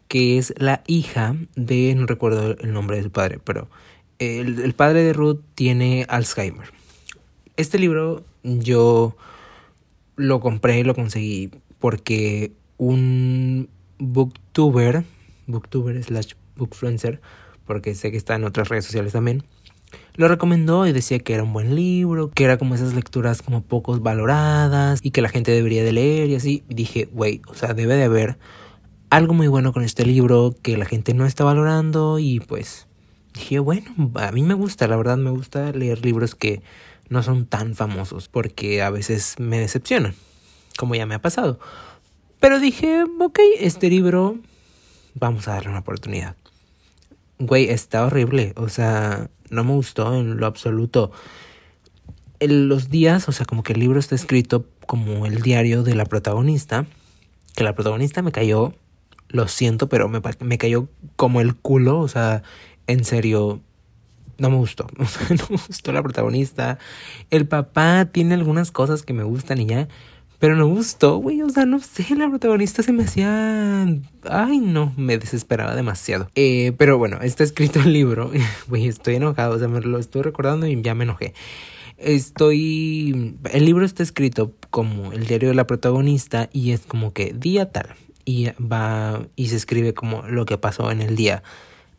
[0.07, 3.69] que es la hija de, no recuerdo el nombre de su padre, pero
[4.19, 6.71] el padre de Ruth tiene Alzheimer.
[7.57, 9.15] Este libro yo
[10.15, 15.03] lo compré y lo conseguí porque un booktuber,
[15.47, 17.21] booktuber slash bookfluencer,
[17.65, 19.43] porque sé que está en otras redes sociales también,
[20.15, 23.61] lo recomendó y decía que era un buen libro, que era como esas lecturas como
[23.61, 26.63] pocos valoradas y que la gente debería de leer y así.
[26.67, 28.37] Dije, güey, o sea, debe de haber
[29.09, 32.87] algo muy bueno con este libro que la gente no está valorando y pues
[33.33, 36.61] dije, bueno, a mí me gusta, la verdad me gusta leer libros que
[37.09, 40.15] no son tan famosos porque a veces me decepcionan,
[40.77, 41.59] como ya me ha pasado.
[42.39, 44.37] Pero dije, ok, este libro,
[45.13, 46.35] vamos a darle una oportunidad.
[47.37, 51.11] Güey, está horrible, o sea, no me gustó en lo absoluto.
[52.39, 55.93] En los días, o sea, como que el libro está escrito como el diario de
[55.93, 56.85] la protagonista,
[57.55, 58.73] que la protagonista me cayó,
[59.27, 62.41] lo siento, pero me, me cayó como el culo, o sea,
[62.87, 63.61] en serio,
[64.37, 64.87] no me gustó.
[64.97, 66.79] no me gustó la protagonista.
[67.29, 69.87] El papá tiene algunas cosas que me gustan y ya.
[70.41, 71.43] Pero no gustó, güey.
[71.43, 73.85] O sea, no sé, la protagonista se me hacía.
[74.27, 76.31] Ay, no, me desesperaba demasiado.
[76.33, 78.31] Eh, pero bueno, está escrito el libro.
[78.67, 79.55] Güey, estoy enojado.
[79.55, 81.35] O sea, me lo estoy recordando y ya me enojé.
[81.97, 83.37] estoy...
[83.53, 87.71] El libro está escrito como el diario de la protagonista y es como que día
[87.71, 87.89] tal.
[88.25, 91.43] Y va y se escribe como lo que pasó en el día.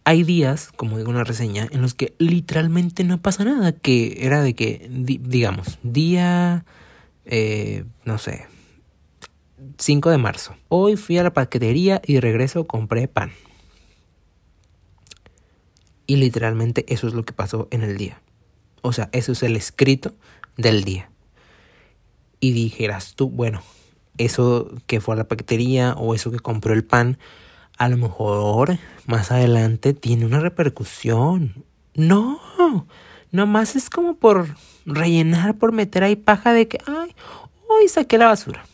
[0.03, 3.71] Hay días, como digo una reseña, en los que literalmente no pasa nada.
[3.71, 6.65] Que era de que, digamos, día,
[7.35, 8.47] eh, no sé,
[9.79, 10.55] 5 de marzo.
[10.69, 13.33] Hoy fui a la paquetería y regreso compré pan.
[16.07, 18.21] Y literalmente eso es lo que pasó en el día.
[18.83, 20.13] O sea, eso es el escrito
[20.59, 21.11] del día.
[22.39, 23.63] Y dijeras tú, bueno,
[24.19, 27.17] eso que fue a la paquetería o eso que compró el pan,
[27.79, 31.65] a lo mejor más adelante tiene una repercusión.
[31.95, 32.39] No,
[33.31, 34.49] nomás es como por
[34.87, 37.15] rellenar, por meter ahí paja de que, ay,
[37.69, 38.65] hoy saqué la basura.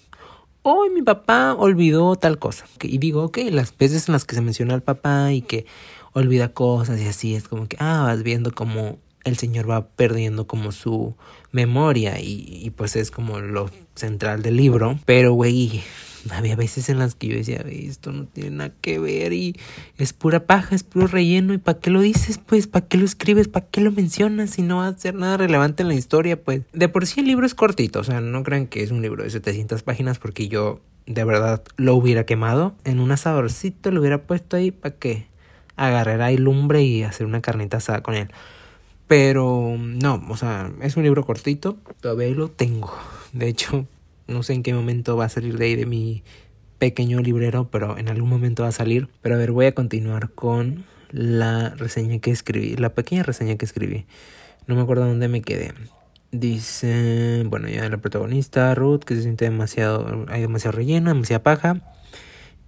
[0.63, 2.67] Hoy mi papá olvidó tal cosa.
[2.83, 5.67] Y digo, ok, las veces en las que se menciona al papá y que
[6.13, 10.47] olvida cosas y así es como que, ah, vas viendo como el señor va perdiendo
[10.47, 11.15] como su
[11.53, 14.99] memoria y, y pues es como lo central del libro.
[15.05, 15.83] Pero, güey,
[16.33, 19.57] había veces en las que yo decía, esto no tiene nada que ver y
[19.97, 21.55] es pura paja, es puro relleno.
[21.55, 22.39] ¿Y para qué lo dices?
[22.39, 23.49] Pues, ¿para qué lo escribes?
[23.49, 24.51] ¿Para qué lo mencionas?
[24.51, 26.63] Si no va a ser nada relevante en la historia, pues.
[26.73, 29.25] De por sí el libro es cortito, o sea, no crean que es un libro
[29.25, 34.23] de 700 páginas porque yo de verdad lo hubiera quemado en un asadorcito, lo hubiera
[34.23, 35.27] puesto ahí para que
[35.77, 38.29] agarrar ahí lumbre y hacer una carnita asada con él.
[39.07, 42.93] Pero no, o sea, es un libro cortito, todavía lo tengo.
[43.33, 43.87] De hecho,
[44.29, 46.23] no sé en qué momento va a salir de ahí de mi
[46.79, 49.09] pequeño librero, pero en algún momento va a salir.
[49.23, 53.65] Pero a ver, voy a continuar con la reseña que escribí, la pequeña reseña que
[53.65, 54.07] escribí.
[54.67, 55.73] No me acuerdo dónde me quedé.
[56.31, 61.81] Dice, bueno, ya la protagonista, Ruth, que se siente demasiado, hay demasiado relleno, demasiada paja.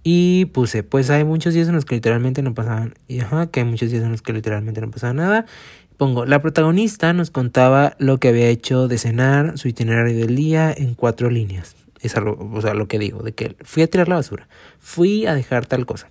[0.03, 3.59] Y puse, pues hay muchos días en los que literalmente no pasaban, y ajá, que
[3.59, 5.45] hay muchos días en los que literalmente no pasaba nada.
[6.01, 10.73] Pongo, la protagonista nos contaba lo que había hecho de cenar, su itinerario del día
[10.75, 11.75] en cuatro líneas.
[12.01, 14.47] Es algo, o sea, lo que digo, de que fui a tirar la basura,
[14.79, 16.09] fui a dejar tal cosa.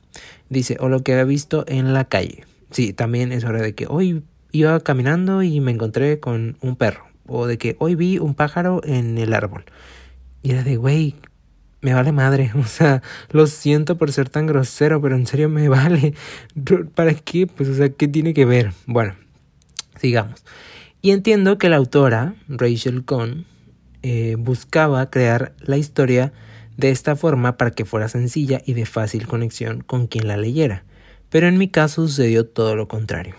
[0.48, 2.44] Dice, o lo que había visto en la calle.
[2.70, 4.22] Sí, también es hora de que hoy
[4.52, 7.06] iba caminando y me encontré con un perro.
[7.26, 9.64] O de que hoy vi un pájaro en el árbol.
[10.44, 11.16] Y era de, güey,
[11.80, 12.52] me vale madre.
[12.56, 16.14] O sea, lo siento por ser tan grosero, pero en serio me vale.
[16.94, 17.48] ¿Para qué?
[17.48, 18.72] Pues, o sea, ¿qué tiene que ver?
[18.86, 19.14] Bueno,
[20.00, 20.44] sigamos.
[21.02, 23.46] Y entiendo que la autora, Rachel Cohn,
[24.02, 26.32] eh, buscaba crear la historia
[26.76, 30.84] de esta forma para que fuera sencilla y de fácil conexión con quien la leyera.
[31.28, 33.34] Pero en mi caso sucedió todo lo contrario.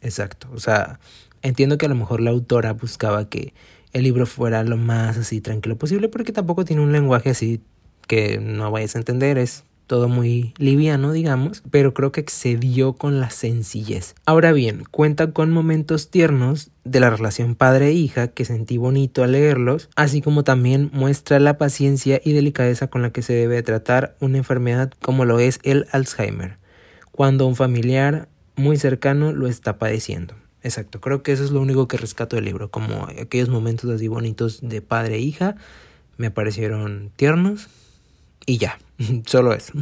[0.00, 0.48] Exacto.
[0.52, 0.98] O sea,
[1.42, 3.54] entiendo que a lo mejor la autora buscaba que
[3.92, 7.60] el libro fuera lo más así tranquilo posible porque tampoco tiene un lenguaje así
[8.06, 13.18] que no vayas a entender, es todo muy liviano, digamos, pero creo que excedió con
[13.18, 14.14] la sencillez.
[14.24, 19.90] Ahora bien, cuenta con momentos tiernos de la relación padre-hija que sentí bonito al leerlos,
[19.96, 24.38] así como también muestra la paciencia y delicadeza con la que se debe tratar una
[24.38, 26.58] enfermedad como lo es el Alzheimer,
[27.10, 30.36] cuando un familiar muy cercano lo está padeciendo.
[30.62, 34.06] Exacto, creo que eso es lo único que rescato del libro, como aquellos momentos así
[34.06, 35.56] bonitos de padre e hija
[36.16, 37.70] me parecieron tiernos
[38.46, 38.78] y ya,
[39.26, 39.72] solo eso.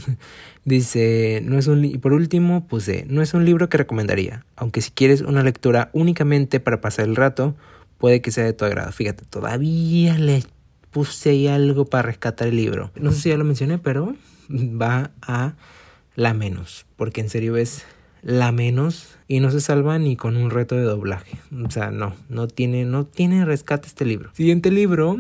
[0.65, 4.81] Dice, no es un y por último puse, no es un libro que recomendaría, aunque
[4.81, 7.57] si quieres una lectura únicamente para pasar el rato,
[7.99, 8.93] puede que sea de tu agrado.
[8.93, 10.45] Fíjate, todavía le
[10.91, 12.91] puse algo para rescatar el libro.
[12.97, 14.15] No sé si ya lo mencioné, pero
[14.51, 15.55] va a
[16.15, 17.85] la menos, porque en serio es
[18.23, 21.39] la menos y no se salva ni con un reto de doblaje.
[21.65, 24.31] O sea, no, no tiene, no tiene rescate este libro.
[24.35, 25.17] Siguiente libro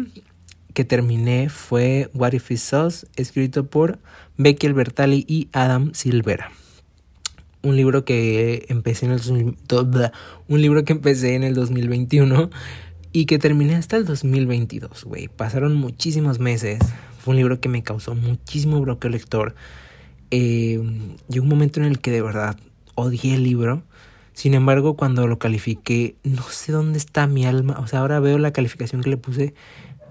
[0.78, 3.98] que terminé fue What If It's Us, escrito por
[4.36, 6.52] Becky Albertalli y Adam Silvera.
[7.62, 9.56] Un libro que empecé en el
[10.46, 12.50] un libro que empecé en el 2021
[13.12, 15.26] y que terminé hasta el 2022, güey.
[15.26, 16.78] Pasaron muchísimos meses.
[17.18, 19.56] Fue un libro que me causó muchísimo bloqueo lector.
[20.30, 20.80] Eh,
[21.28, 22.56] llegó un momento en el que de verdad
[22.94, 23.82] odié el libro.
[24.32, 27.80] Sin embargo, cuando lo califiqué, no sé dónde está mi alma.
[27.80, 29.54] O sea, ahora veo la calificación que le puse.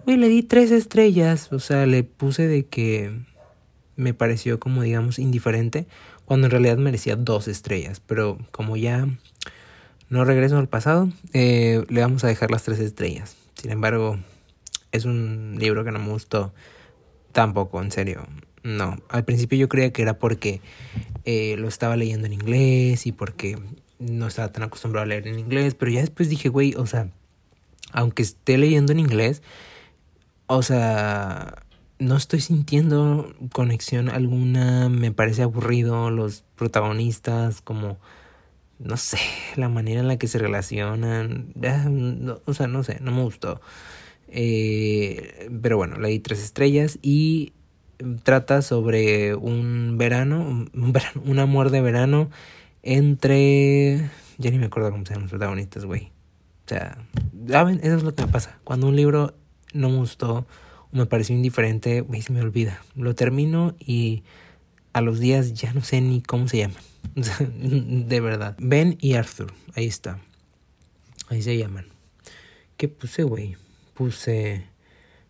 [0.07, 1.51] Y le di tres estrellas.
[1.51, 3.11] O sea, le puse de que
[3.97, 5.85] me pareció como, digamos, indiferente.
[6.23, 8.01] Cuando en realidad merecía dos estrellas.
[8.07, 9.05] Pero como ya
[10.09, 13.35] no regreso al pasado, eh, le vamos a dejar las tres estrellas.
[13.55, 14.17] Sin embargo,
[14.93, 16.53] es un libro que no me gustó
[17.33, 18.25] tampoco, en serio.
[18.63, 20.61] No, al principio yo creía que era porque
[21.25, 23.57] eh, lo estaba leyendo en inglés y porque
[23.99, 27.09] no estaba tan acostumbrado a leer en inglés, pero ya después dije, güey, o sea,
[27.91, 29.41] aunque esté leyendo en inglés,
[30.47, 31.63] o sea,
[31.99, 37.97] no estoy sintiendo conexión alguna, me parece aburrido los protagonistas, como
[38.79, 39.17] no sé,
[39.55, 41.53] la manera en la que se relacionan,
[42.45, 43.61] o sea, no sé, no me gustó.
[44.29, 47.53] Eh, pero bueno, leí tres estrellas y
[48.23, 52.29] trata sobre un verano, un, verano, un amor de verano
[52.83, 54.09] entre...
[54.37, 56.11] Ya ni me acuerdo cómo se llaman los protagonistas, güey.
[56.65, 56.99] O sea,
[57.47, 57.79] ¿saben?
[57.81, 58.59] Eso es lo que me pasa.
[58.63, 59.33] Cuando un libro
[59.77, 60.45] no me gustó
[60.91, 62.81] o me pareció indiferente, güey, se me olvida.
[62.95, 64.23] Lo termino y
[64.93, 66.81] a los días ya no sé ni cómo se llaman.
[68.07, 68.55] de verdad.
[68.59, 70.19] Ben y Arthur, ahí está.
[71.29, 71.85] Ahí se llaman.
[72.77, 73.57] ¿Qué puse, güey?
[73.93, 74.65] Puse...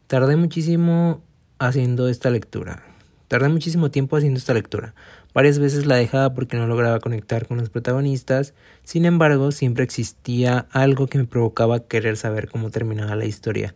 [0.07, 1.21] Tardé muchísimo
[1.59, 2.83] haciendo esta lectura.
[3.27, 4.93] Tardé muchísimo tiempo haciendo esta lectura.
[5.33, 8.53] Varias veces la dejaba porque no lograba conectar con los protagonistas.
[8.83, 13.75] Sin embargo, siempre existía algo que me provocaba querer saber cómo terminaba la historia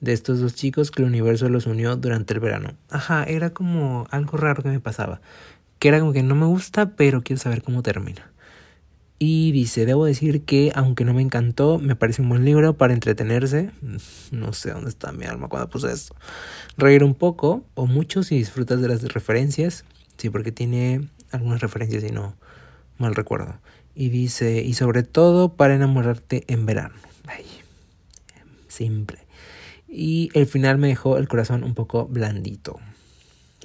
[0.00, 2.74] de estos dos chicos que el universo los unió durante el verano.
[2.88, 5.20] Ajá, era como algo raro que me pasaba.
[5.78, 8.30] Que era como que no me gusta, pero quiero saber cómo termina.
[9.18, 12.94] Y dice, debo decir que aunque no me encantó, me parece un buen libro para
[12.94, 13.70] entretenerse.
[14.30, 16.14] No sé dónde está mi alma cuando puse esto.
[16.78, 19.84] Reír un poco o mucho si disfrutas de las referencias.
[20.16, 22.36] Sí, porque tiene algunas referencias y no
[22.96, 23.58] mal recuerdo.
[23.94, 26.94] Y dice, y sobre todo para enamorarte en verano.
[27.26, 27.44] Ay,
[28.68, 29.18] simple.
[29.90, 32.78] Y el final me dejó el corazón un poco blandito.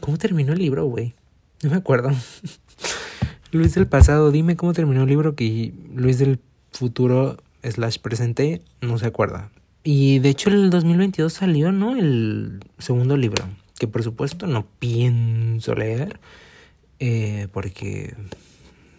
[0.02, 1.14] ¿Cómo terminó el libro, güey?
[1.62, 2.10] No me acuerdo.
[3.52, 6.40] Luis del pasado, dime cómo terminó el libro que Luis del
[6.72, 9.50] futuro slash presente no se acuerda.
[9.84, 11.96] Y de hecho el 2022 salió, ¿no?
[11.96, 13.46] El segundo libro,
[13.78, 16.20] que por supuesto no pienso leer,
[17.00, 18.16] eh, porque...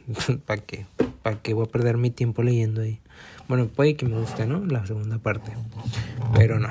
[0.47, 0.87] ¿Para qué?
[1.23, 3.01] ¿Para qué voy a perder mi tiempo leyendo ahí?
[3.49, 4.65] Bueno, puede que me guste, ¿no?
[4.65, 5.53] La segunda parte.
[6.35, 6.69] Pero no,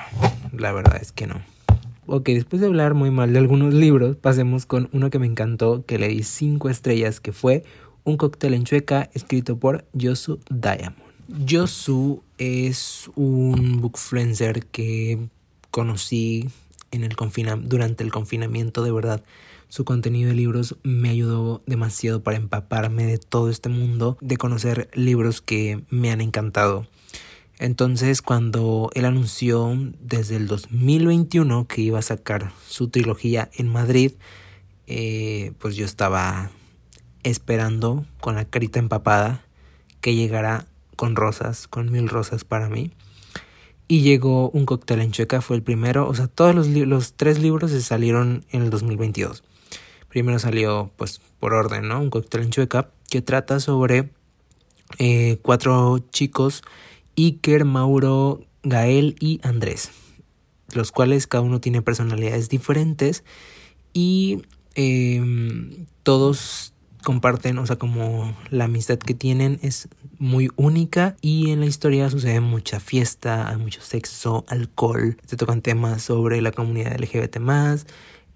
[0.52, 1.42] la verdad es que no.
[2.08, 5.86] Ok, después de hablar muy mal de algunos libros, pasemos con uno que me encantó,
[5.86, 7.64] que le di cinco estrellas, que fue
[8.04, 10.96] Un cóctel en chueca, escrito por Yosu Diamond.
[11.28, 15.30] Yosu es un bookfluencer que
[15.72, 16.48] conocí
[16.92, 17.16] en el
[17.64, 19.24] durante el confinamiento, de verdad.
[19.68, 24.90] Su contenido de libros me ayudó demasiado para empaparme de todo este mundo, de conocer
[24.94, 26.86] libros que me han encantado.
[27.60, 34.12] Entonces, cuando él anunció desde el 2021 que iba a sacar su trilogía en Madrid,
[34.88, 36.52] eh, pues yo estaba
[37.24, 39.46] esperando con la carita empapada
[40.02, 42.92] que llegara con rosas, con mil rosas para mí.
[43.88, 46.08] Y llegó un cóctel en Chueca, fue el primero.
[46.08, 49.44] O sea, todos los, los tres libros se salieron en el 2022.
[50.10, 52.02] Primero salió, pues, por orden, ¿no?
[52.02, 54.10] Un cóctel en Chueca, que trata sobre
[54.98, 56.64] eh, cuatro chicos
[57.18, 59.92] Iker, Mauro, Gael y Andrés,
[60.74, 63.24] los cuales cada uno tiene personalidades diferentes
[63.94, 64.42] y
[64.76, 69.88] em, todos comparten, o sea, como la amistad que tienen es
[70.18, 75.62] muy única y en la historia sucede mucha fiesta, hay mucho sexo, alcohol, se tocan
[75.62, 77.38] temas sobre la comunidad LGBT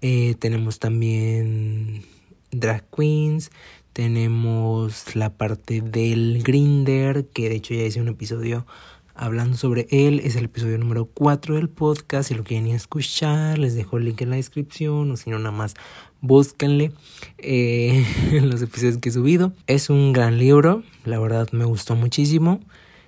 [0.02, 2.04] eh, tenemos también
[2.52, 3.50] drag queens,
[3.92, 8.66] tenemos la parte del grinder, que de hecho ya hice un episodio
[9.14, 10.20] hablando sobre él.
[10.20, 12.28] Es el episodio número 4 del podcast.
[12.28, 15.10] Si lo quieren escuchar, les dejo el link en la descripción.
[15.10, 15.74] O si no, nada más
[16.20, 16.92] búsquenle
[17.38, 18.04] eh,
[18.42, 19.52] los episodios que he subido.
[19.66, 20.82] Es un gran libro.
[21.04, 22.60] La verdad me gustó muchísimo.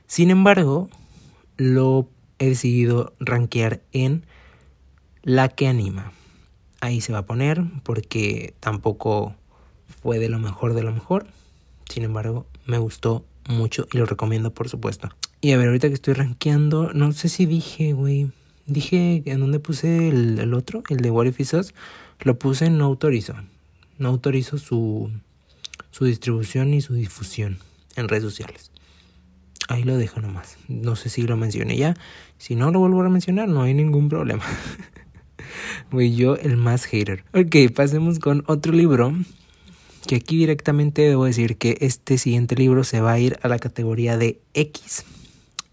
[0.06, 0.90] Sin embargo,
[1.56, 2.08] lo
[2.38, 4.26] he decidido rankear en
[5.22, 6.12] la que anima.
[6.80, 9.36] Ahí se va a poner porque tampoco
[10.03, 11.26] fue de lo mejor de lo mejor.
[11.88, 15.11] Sin embargo, me gustó mucho y lo recomiendo, por supuesto.
[15.40, 18.30] Y a ver, ahorita que estoy rankeando, no sé si dije, güey.
[18.66, 21.53] Dije en dónde puse el, otro, el de What If
[22.20, 23.34] Lo puse no autorizo.
[23.98, 25.11] No autorizo su,
[25.90, 27.59] su distribución y su difusión
[27.96, 28.70] en redes sociales.
[29.68, 30.59] Ahí lo dejo nomás.
[30.68, 31.96] No sé si lo mencioné ya.
[32.38, 34.44] Si no lo vuelvo a mencionar, no hay ningún problema.
[35.90, 37.24] Güey, yo el más hater.
[37.34, 39.12] Ok, pasemos con otro libro
[40.07, 43.59] que aquí directamente debo decir que este siguiente libro se va a ir a la
[43.59, 45.05] categoría de X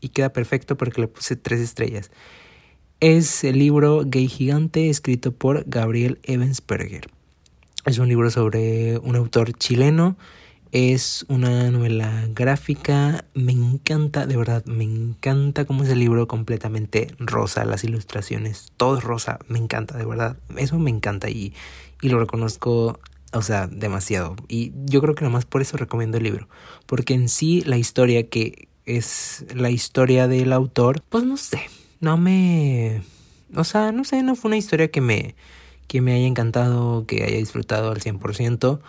[0.02, 2.12] y queda perfecto porque le puse tres estrellas.
[3.00, 7.10] Es el libro Gay Gigante escrito por Gabriel Evansberger.
[7.86, 10.18] Es un libro sobre un autor chileno.
[10.72, 13.26] Es una novela gráfica.
[13.34, 17.66] Me encanta, de verdad, me encanta cómo es el libro completamente rosa.
[17.66, 19.40] Las ilustraciones, todo es rosa.
[19.48, 20.38] Me encanta, de verdad.
[20.58, 21.54] Eso me encanta y,
[22.02, 23.00] y lo reconozco
[23.34, 24.36] o sea, demasiado.
[24.48, 26.48] Y yo creo que nomás por eso recomiendo el libro.
[26.86, 31.62] Porque en sí la historia que es la historia del autor, pues no sé,
[32.00, 33.04] no me...
[33.56, 35.36] O sea, no sé, no fue una historia que me,
[35.88, 38.80] que me haya encantado, que haya disfrutado al 100%.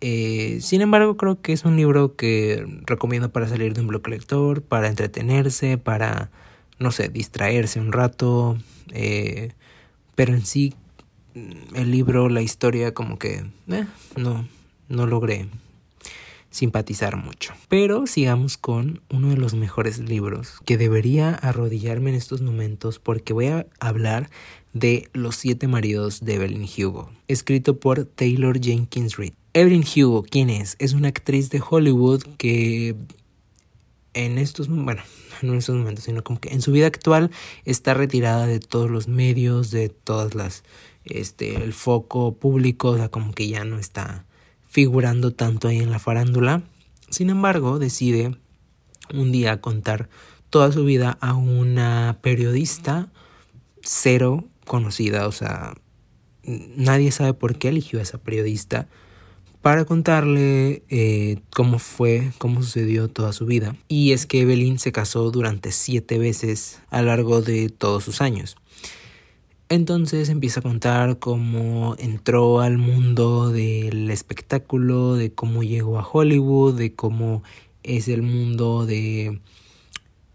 [0.00, 4.10] Eh, sin embargo, creo que es un libro que recomiendo para salir de un bloque
[4.10, 6.30] lector, para entretenerse, para,
[6.78, 8.56] no sé, distraerse un rato.
[8.92, 9.52] Eh,
[10.14, 10.74] pero en sí,
[11.74, 13.86] el libro, la historia, como que eh,
[14.16, 14.46] no,
[14.88, 15.48] no logré
[16.50, 17.54] simpatizar mucho.
[17.68, 23.32] Pero sigamos con uno de los mejores libros que debería arrodillarme en estos momentos porque
[23.32, 24.30] voy a hablar
[24.72, 29.32] de Los siete maridos de Evelyn Hugo, escrito por Taylor Jenkins Reid.
[29.52, 30.76] Evelyn Hugo, ¿quién es?
[30.78, 32.94] Es una actriz de Hollywood que
[34.14, 35.02] en estos, bueno,
[35.42, 37.30] no en estos momentos, sino como que en su vida actual
[37.64, 40.62] está retirada de todos los medios, de todas las,
[41.04, 44.24] este, el foco público, o sea, como que ya no está
[44.68, 46.62] figurando tanto ahí en la farándula.
[47.08, 48.36] Sin embargo, decide
[49.12, 50.08] un día contar
[50.50, 53.08] toda su vida a una periodista
[53.82, 55.74] cero conocida, o sea,
[56.44, 58.88] nadie sabe por qué eligió a esa periodista
[59.62, 63.76] para contarle eh, cómo fue, cómo sucedió toda su vida.
[63.88, 68.20] Y es que Evelyn se casó durante siete veces a lo largo de todos sus
[68.20, 68.56] años.
[69.70, 76.74] Entonces empieza a contar cómo entró al mundo del espectáculo, de cómo llegó a Hollywood,
[76.74, 77.44] de cómo
[77.84, 79.40] es el mundo de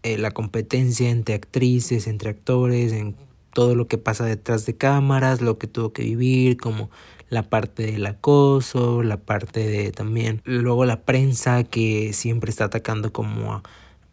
[0.02, 3.14] eh, la competencia entre actrices, entre actores, en
[3.52, 6.88] todo lo que pasa detrás de cámaras, lo que tuvo que vivir, como
[7.28, 13.12] la parte del acoso, la parte de también luego la prensa que siempre está atacando
[13.12, 13.62] como a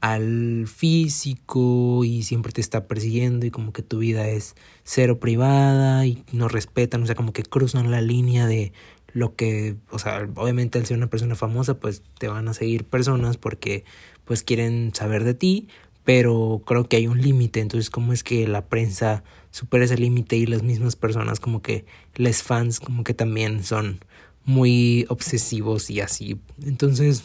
[0.03, 6.05] al físico y siempre te está persiguiendo y como que tu vida es cero privada
[6.05, 8.73] y no respetan, o sea, como que cruzan la línea de
[9.13, 12.83] lo que, o sea, obviamente al ser una persona famosa, pues te van a seguir
[12.83, 13.85] personas porque
[14.25, 15.69] pues quieren saber de ti,
[16.03, 20.35] pero creo que hay un límite, entonces cómo es que la prensa supera ese límite
[20.35, 21.85] y las mismas personas como que
[22.15, 23.99] les fans como que también son
[24.43, 26.41] muy obsesivos y así.
[26.61, 27.23] Entonces,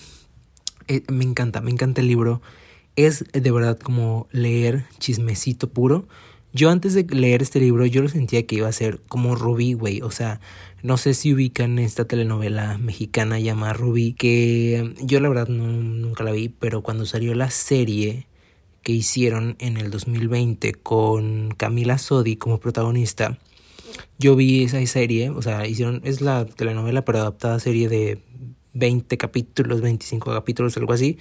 [0.86, 2.40] eh, me encanta, me encanta el libro
[2.99, 6.09] es de verdad como leer chismecito puro.
[6.53, 9.74] Yo antes de leer este libro yo lo sentía que iba a ser como Rubí,
[9.74, 10.03] güey.
[10.03, 10.40] O sea,
[10.82, 16.24] no sé si ubican esta telenovela mexicana llamada Rubí, que yo la verdad no, nunca
[16.24, 18.26] la vi, pero cuando salió la serie
[18.82, 23.38] que hicieron en el 2020 con Camila Sodi como protagonista,
[24.18, 28.18] yo vi esa serie, o sea, hicieron, es la telenovela pero adaptada serie de
[28.72, 31.18] 20 capítulos, 25 capítulos, algo así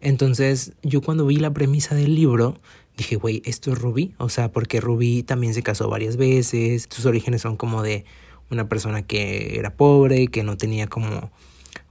[0.00, 2.58] entonces yo cuando vi la premisa del libro
[2.96, 7.06] dije, güey, esto es Ruby, o sea, porque Ruby también se casó varias veces, sus
[7.06, 8.04] orígenes son como de
[8.50, 11.30] una persona que era pobre, que no tenía como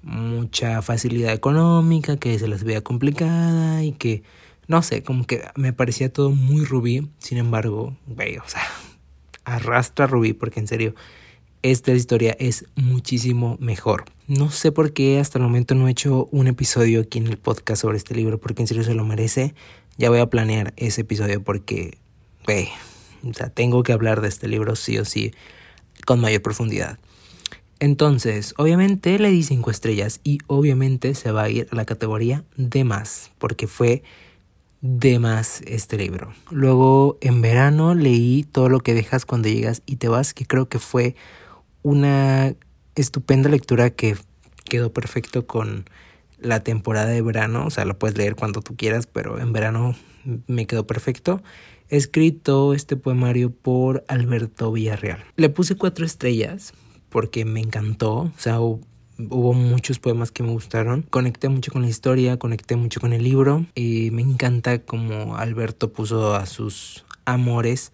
[0.04, 4.24] mucha facilidad económica, que se las veía complicada y que,
[4.68, 8.62] no sé, como que me parecía todo muy Ruby, sin embargo, güey, o sea,
[9.46, 10.96] arrastra Ruby porque en serio
[11.62, 14.06] esta historia es muchísimo mejor.
[14.28, 17.38] No sé por qué hasta el momento no he hecho un episodio aquí en el
[17.38, 19.54] podcast sobre este libro, porque en serio se lo merece.
[19.98, 21.98] Ya voy a planear ese episodio porque,
[23.28, 25.32] o sea, tengo que hablar de este libro sí o sí
[26.06, 26.98] con mayor profundidad.
[27.82, 32.44] Entonces, obviamente le di cinco estrellas y obviamente se va a ir a la categoría
[32.58, 34.04] de más, porque fue
[34.82, 36.34] de más este libro.
[36.52, 40.68] Luego, en verano leí todo lo que dejas cuando llegas y te vas, que creo
[40.68, 41.16] que fue
[41.82, 42.56] una
[42.96, 44.16] estupenda lectura que
[44.66, 45.86] quedó perfecto con
[46.40, 49.96] la temporada de verano, o sea, lo puedes leer cuando tú quieras, pero en verano
[50.48, 51.42] me quedó perfecto.
[51.90, 55.24] Escrito este poemario por Alberto Villarreal.
[55.36, 56.74] Le puse cuatro estrellas
[57.10, 61.02] porque me encantó, o sea, hubo muchos poemas que me gustaron.
[61.10, 63.66] Conecté mucho con la historia, conecté mucho con el libro.
[63.76, 67.92] Y me encanta como Alberto puso a sus amores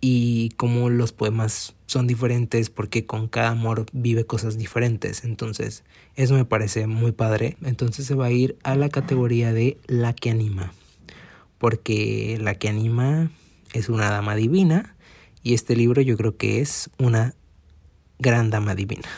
[0.00, 5.24] y como los poemas son diferentes porque con cada amor vive cosas diferentes.
[5.24, 5.84] Entonces,
[6.16, 7.56] eso me parece muy padre.
[7.62, 10.72] Entonces se va a ir a la categoría de la que anima.
[11.58, 13.30] Porque la que anima
[13.74, 14.96] es una dama divina
[15.42, 17.34] y este libro yo creo que es una
[18.18, 19.08] gran dama divina.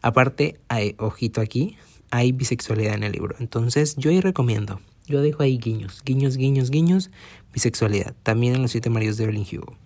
[0.00, 1.76] Aparte, hay, ojito aquí,
[2.10, 3.36] hay bisexualidad en el libro.
[3.40, 4.80] Entonces, yo ahí recomiendo.
[5.06, 7.10] Yo dejo ahí guiños, guiños, guiños, guiños,
[7.52, 8.14] bisexualidad.
[8.22, 9.76] También en los siete maridos de Evelyn Hugo.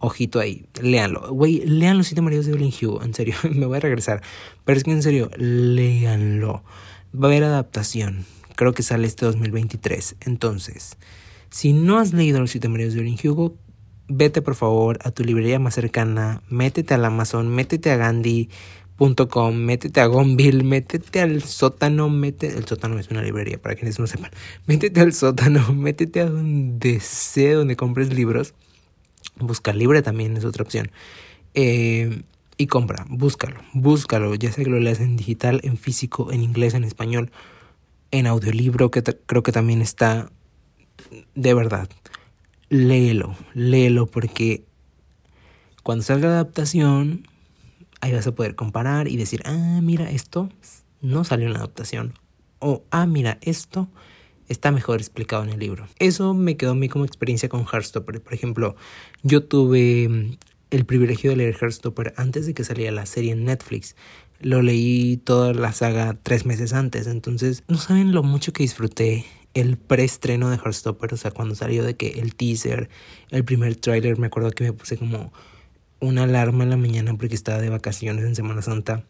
[0.00, 1.32] Ojito ahí, léanlo.
[1.32, 4.22] Güey, lean los siete maridos de Evelyn Hugo, en serio, me voy a regresar.
[4.64, 6.62] Pero es que en serio, léanlo.
[7.14, 8.24] Va a haber adaptación.
[8.54, 10.16] Creo que sale este 2023.
[10.20, 10.96] Entonces,
[11.50, 13.56] si no has leído los siete maridos de Evelyn Hugo,
[14.08, 20.00] vete por favor a tu librería más cercana, métete al Amazon, métete a Gandhi.com, métete
[20.00, 24.30] a Gonville, métete al sótano, métete, el sótano es una librería para quienes no sepan,
[24.66, 28.54] métete al sótano, métete a donde sea donde compres libros
[29.40, 30.90] Buscar libre también es otra opción.
[31.54, 32.22] Eh,
[32.56, 36.74] y compra, búscalo, búscalo, ya sea que lo leas en digital, en físico, en inglés,
[36.74, 37.30] en español,
[38.10, 40.30] en audiolibro, que creo que también está
[41.34, 41.88] de verdad.
[42.68, 44.64] Léelo, léelo porque
[45.82, 47.26] cuando salga la adaptación,
[48.00, 50.50] ahí vas a poder comparar y decir, ah, mira, esto
[51.00, 52.14] no salió en la adaptación.
[52.58, 53.88] O, ah, mira, esto
[54.48, 55.86] está mejor explicado en el libro.
[55.98, 58.20] Eso me quedó a mí como experiencia con Heartstopper.
[58.20, 58.76] Por ejemplo,
[59.22, 60.36] yo tuve mm,
[60.70, 63.96] el privilegio de leer Heartstopper antes de que saliera la serie en Netflix.
[64.40, 69.24] Lo leí toda la saga tres meses antes, entonces no saben lo mucho que disfruté
[69.54, 72.88] el preestreno de Heartstopper, o sea, cuando salió de que el teaser,
[73.30, 75.32] el primer tráiler, me acuerdo que me puse como
[76.00, 79.04] una alarma en la mañana porque estaba de vacaciones en Semana Santa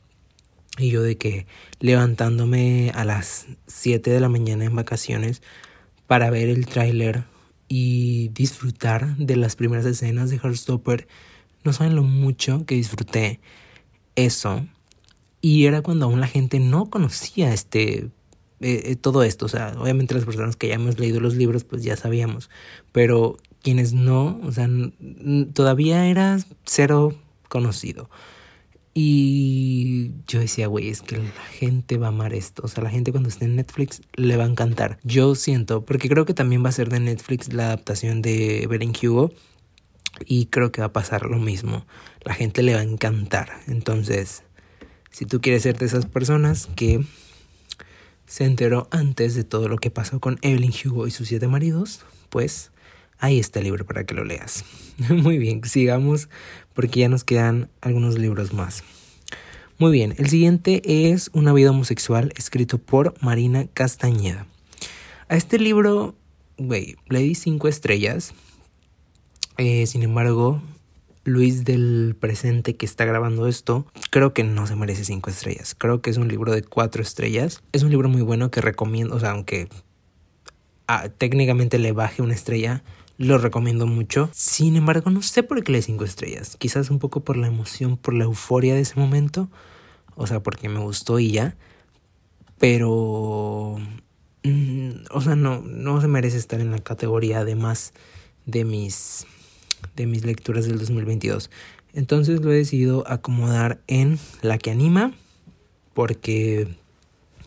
[0.78, 1.46] y yo de que
[1.80, 5.42] levantándome a las 7 de la mañana en vacaciones
[6.06, 7.24] para ver el tráiler
[7.68, 11.06] y disfrutar de las primeras escenas de Heartstopper.
[11.64, 13.40] No saben lo mucho que disfruté
[14.16, 14.66] eso.
[15.40, 18.10] Y era cuando aún la gente no conocía este
[18.60, 19.46] eh, eh, todo esto.
[19.46, 22.50] O sea, obviamente las personas que ya hemos leído los libros, pues ya sabíamos.
[22.92, 24.68] Pero quienes no, o sea,
[25.52, 27.14] todavía era cero
[27.48, 28.10] conocido.
[29.00, 32.62] Y yo decía, güey, es que la gente va a amar esto.
[32.64, 34.98] O sea, la gente cuando esté en Netflix le va a encantar.
[35.04, 38.92] Yo siento, porque creo que también va a ser de Netflix la adaptación de Beren
[39.00, 39.30] Hugo.
[40.26, 41.86] Y creo que va a pasar lo mismo.
[42.24, 43.60] La gente le va a encantar.
[43.68, 44.42] Entonces,
[45.12, 47.04] si tú quieres ser de esas personas que
[48.26, 52.04] se enteró antes de todo lo que pasó con Evelyn Hugo y sus siete maridos,
[52.30, 52.72] pues
[53.18, 54.64] ahí está el libro para que lo leas.
[55.08, 56.28] Muy bien, sigamos
[56.74, 58.84] porque ya nos quedan algunos libros más.
[59.78, 64.46] Muy bien, el siguiente es Una vida homosexual, escrito por Marina Castañeda.
[65.28, 66.16] A este libro,
[66.56, 68.34] güey, le di cinco estrellas.
[69.56, 70.60] Eh, sin embargo,
[71.28, 75.76] Luis del presente que está grabando esto, creo que no se merece cinco estrellas.
[75.76, 77.62] Creo que es un libro de cuatro estrellas.
[77.72, 79.68] Es un libro muy bueno que recomiendo, o sea, aunque
[80.86, 82.82] ah, técnicamente le baje una estrella,
[83.18, 84.30] lo recomiendo mucho.
[84.32, 86.56] Sin embargo, no sé por qué le cinco estrellas.
[86.56, 89.50] Quizás un poco por la emoción, por la euforia de ese momento.
[90.14, 91.56] O sea, porque me gustó y ya.
[92.58, 93.76] Pero...
[94.44, 97.92] Mm, o sea, no, no se merece estar en la categoría además
[98.46, 99.26] de mis,
[99.96, 101.50] de mis lecturas del 2022.
[101.94, 105.12] Entonces lo he decidido acomodar en la que anima.
[105.92, 106.68] Porque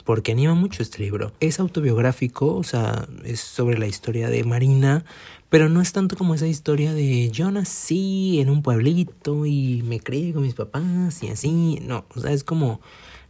[0.03, 1.31] porque anima mucho este libro.
[1.39, 5.05] Es autobiográfico, o sea, es sobre la historia de Marina,
[5.49, 9.99] pero no es tanto como esa historia de yo nací en un pueblito y me
[9.99, 11.79] crié con mis papás y así.
[11.81, 12.81] No, o sea, es como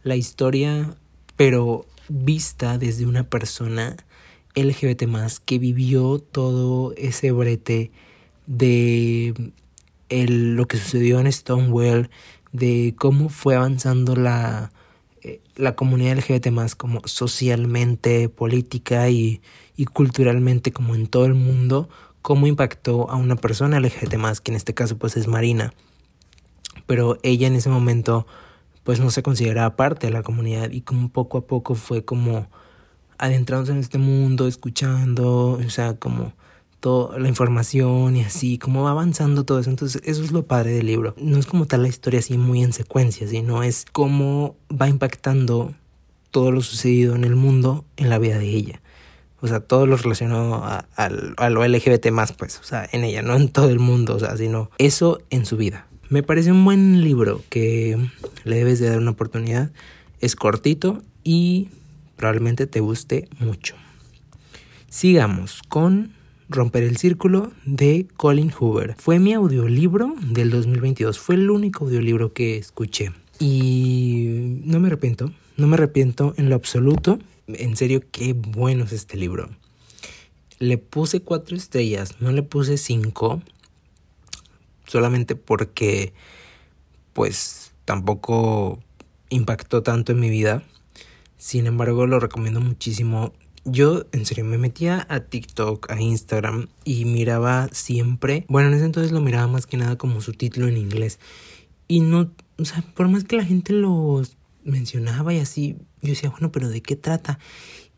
[0.02, 0.96] la historia,
[1.36, 3.96] pero vista desde una persona
[4.54, 7.90] LGBT más que vivió todo ese brete
[8.46, 9.52] de
[10.08, 12.10] el, lo que sucedió en Stonewall,
[12.52, 14.70] de cómo fue avanzando la,
[15.56, 19.40] la comunidad LGBT más como socialmente, política y,
[19.76, 21.88] y culturalmente como en todo el mundo,
[22.22, 25.74] cómo impactó a una persona LGBT más, que en este caso pues es Marina.
[26.86, 28.26] Pero ella en ese momento
[28.84, 32.48] pues no se consideraba parte de la comunidad y como poco a poco fue como
[33.18, 36.32] adentrándose en este mundo, escuchando, o sea, como
[36.82, 39.70] toda la información y así, como va avanzando todo eso.
[39.70, 41.14] Entonces, eso es lo padre del libro.
[41.16, 45.72] No es como tal la historia así muy en secuencia, sino es cómo va impactando
[46.32, 48.82] todo lo sucedido en el mundo en la vida de ella.
[49.40, 53.22] O sea, todo lo relacionado a, a, lo LGBT más, pues, o sea, en ella,
[53.22, 55.86] no en todo el mundo, o sea, sino eso en su vida.
[56.08, 57.96] Me parece un buen libro que
[58.42, 59.70] le debes de dar una oportunidad.
[60.20, 61.68] Es cortito y
[62.16, 63.76] probablemente te guste mucho.
[64.88, 66.12] Sigamos con
[66.48, 68.96] Romper el Círculo de Colin Hoover.
[68.98, 71.18] Fue mi audiolibro del 2022.
[71.18, 73.12] Fue el único audiolibro que escuché.
[73.38, 75.32] Y no me arrepiento.
[75.56, 79.50] No me arrepiento en lo absoluto en serio, qué bueno es este libro.
[80.58, 83.42] Le puse cuatro estrellas, no le puse cinco,
[84.86, 86.12] solamente porque,
[87.12, 88.80] pues, tampoco
[89.28, 90.62] impactó tanto en mi vida.
[91.36, 93.32] Sin embargo, lo recomiendo muchísimo.
[93.64, 98.44] Yo, en serio, me metía a TikTok, a Instagram y miraba siempre.
[98.48, 101.20] Bueno, en ese entonces lo miraba más que nada como su título en inglés.
[101.86, 106.30] Y no, o sea, por más que la gente los mencionaba y así, yo decía,
[106.30, 107.38] bueno, pero ¿de qué trata?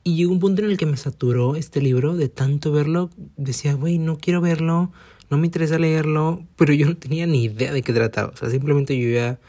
[0.02, 3.08] Y llegó un punto en el que me saturó este libro de tanto verlo.
[3.38, 4.92] Decía, güey, no quiero verlo,
[5.30, 8.32] no me interesa leerlo, pero yo no tenía ni idea de qué trataba.
[8.34, 9.40] O sea, simplemente yo ya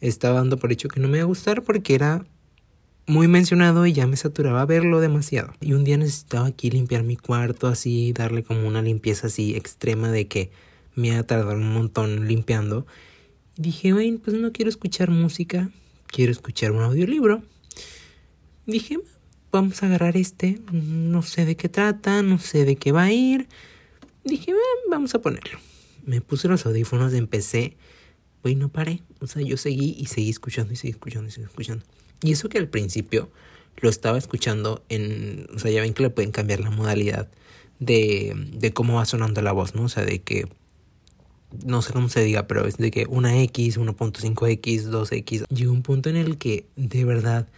[0.00, 2.26] estaba dando por hecho que no me iba a gustar porque era
[3.06, 5.52] muy mencionado y ya me saturaba verlo demasiado.
[5.60, 10.10] Y un día necesitaba aquí limpiar mi cuarto, así, darle como una limpieza así extrema
[10.10, 10.50] de que
[10.94, 12.86] me iba a tardar un montón limpiando
[13.60, 15.70] Dije, bueno, pues no quiero escuchar música,
[16.06, 17.42] quiero escuchar un audiolibro.
[18.64, 18.98] Dije,
[19.52, 23.12] vamos a agarrar este, no sé de qué trata, no sé de qué va a
[23.12, 23.48] ir.
[24.24, 24.54] Dije,
[24.88, 25.58] vamos a ponerlo.
[26.06, 27.76] Me puse los audífonos, empecé,
[28.42, 29.02] güey, no paré.
[29.20, 31.84] O sea, yo seguí y seguí escuchando y seguí escuchando y seguí escuchando.
[32.22, 33.30] Y eso que al principio
[33.76, 37.28] lo estaba escuchando en, o sea, ya ven que le pueden cambiar la modalidad
[37.78, 39.84] de, de cómo va sonando la voz, ¿no?
[39.84, 40.46] O sea, de que,
[41.64, 45.46] no sé cómo se diga, pero es de que una X, 1.5X, 2X.
[45.48, 47.48] Llegó un punto en el que de verdad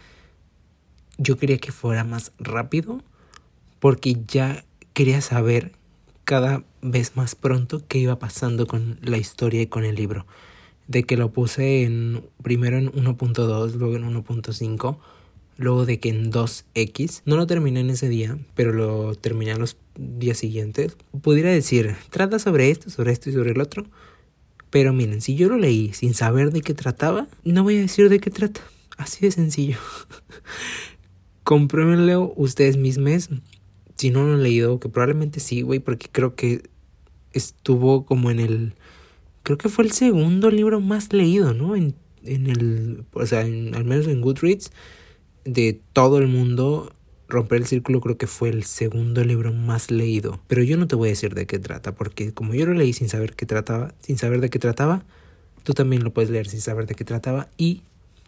[1.18, 3.02] yo quería que fuera más rápido
[3.80, 5.72] porque ya quería saber
[6.24, 10.26] cada vez más pronto qué iba pasando con la historia y con el libro.
[10.92, 14.98] De que lo puse en primero en 1.2, luego en 1.5,
[15.56, 17.22] luego de que en 2X.
[17.24, 20.96] No lo terminé en ese día, pero lo terminé en los días siguientes.
[21.22, 23.86] Pudiera decir, trata sobre esto, sobre esto y sobre el otro.
[24.70, 28.08] Pero miren, si yo lo leí sin saber de qué trataba, no voy a decir
[28.08, 28.60] de qué trata.
[28.96, 29.78] Así de sencillo.
[31.44, 33.30] Compruébenlo ustedes mismos.
[33.96, 36.62] Si no lo han leído, que probablemente sí, güey, porque creo que
[37.32, 38.74] estuvo como en el.
[39.42, 41.74] Creo que fue el segundo libro más leído, ¿no?
[41.74, 43.04] En, en el.
[43.12, 44.70] O sea, al menos en Goodreads,
[45.44, 46.92] de todo el mundo.
[47.28, 50.38] Romper el Círculo creo que fue el segundo libro más leído.
[50.48, 52.92] Pero yo no te voy a decir de qué trata, porque como yo lo leí
[52.92, 55.02] sin saber qué trataba, sin saber de qué trataba,
[55.62, 57.80] tú también lo puedes leer sin saber de qué trataba y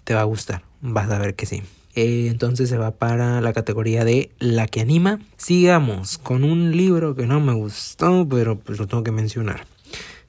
[0.05, 0.63] te va a gustar.
[0.81, 1.63] Vas a ver que sí.
[1.95, 5.21] Eh, entonces se va para la categoría de la que anima.
[5.37, 9.67] Sigamos con un libro que no me gustó, pero pues lo tengo que mencionar.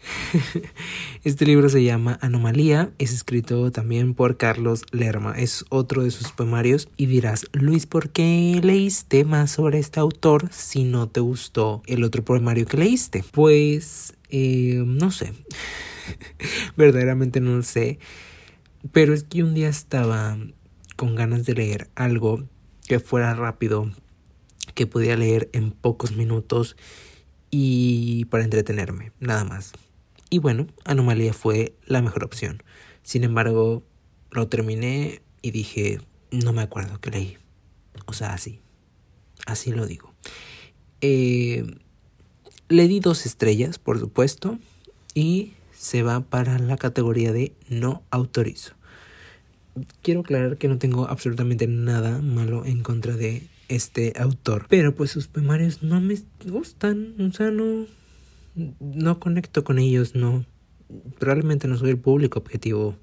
[1.24, 6.32] Este libro se llama Anomalía, es escrito también por Carlos Lerma, es otro de sus
[6.32, 11.82] poemarios y dirás, Luis, ¿por qué leíste más sobre este autor si no te gustó
[11.88, 13.24] el otro poemario que leíste?
[13.32, 15.34] Pues, eh, no sé,
[16.78, 18.00] verdaderamente no sé,
[18.92, 20.38] pero es que un día estaba
[20.96, 22.48] con ganas de leer algo
[22.88, 23.92] que fuera rápido,
[24.76, 26.76] que pudiera leer en pocos minutos
[27.50, 29.74] y para entretenerme, nada más.
[30.30, 32.64] Y bueno, Anomalía fue la mejor opción.
[33.04, 33.84] Sin embargo,
[34.32, 36.00] lo terminé y dije,
[36.32, 37.38] no me acuerdo que leí.
[38.06, 38.60] O sea, así.
[39.46, 40.14] Así lo digo.
[41.02, 41.66] Eh,
[42.68, 44.58] le di dos estrellas, por supuesto,
[45.14, 48.76] y se va para la categoría de no autorizo
[50.02, 54.68] quiero aclarar que no tengo absolutamente nada malo en contra de este autor.
[54.70, 57.16] Pero pues sus poemarios no me gustan.
[57.20, 57.86] O sea, no.
[58.56, 60.46] No conecto con ellos, no.
[61.20, 62.96] Probablemente no soy el público objetivo.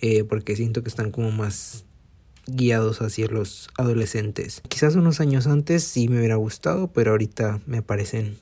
[0.00, 1.84] Eh, porque siento que están como más
[2.46, 4.62] guiados hacia los adolescentes.
[4.68, 8.38] Quizás unos años antes sí me hubiera gustado, pero ahorita me parecen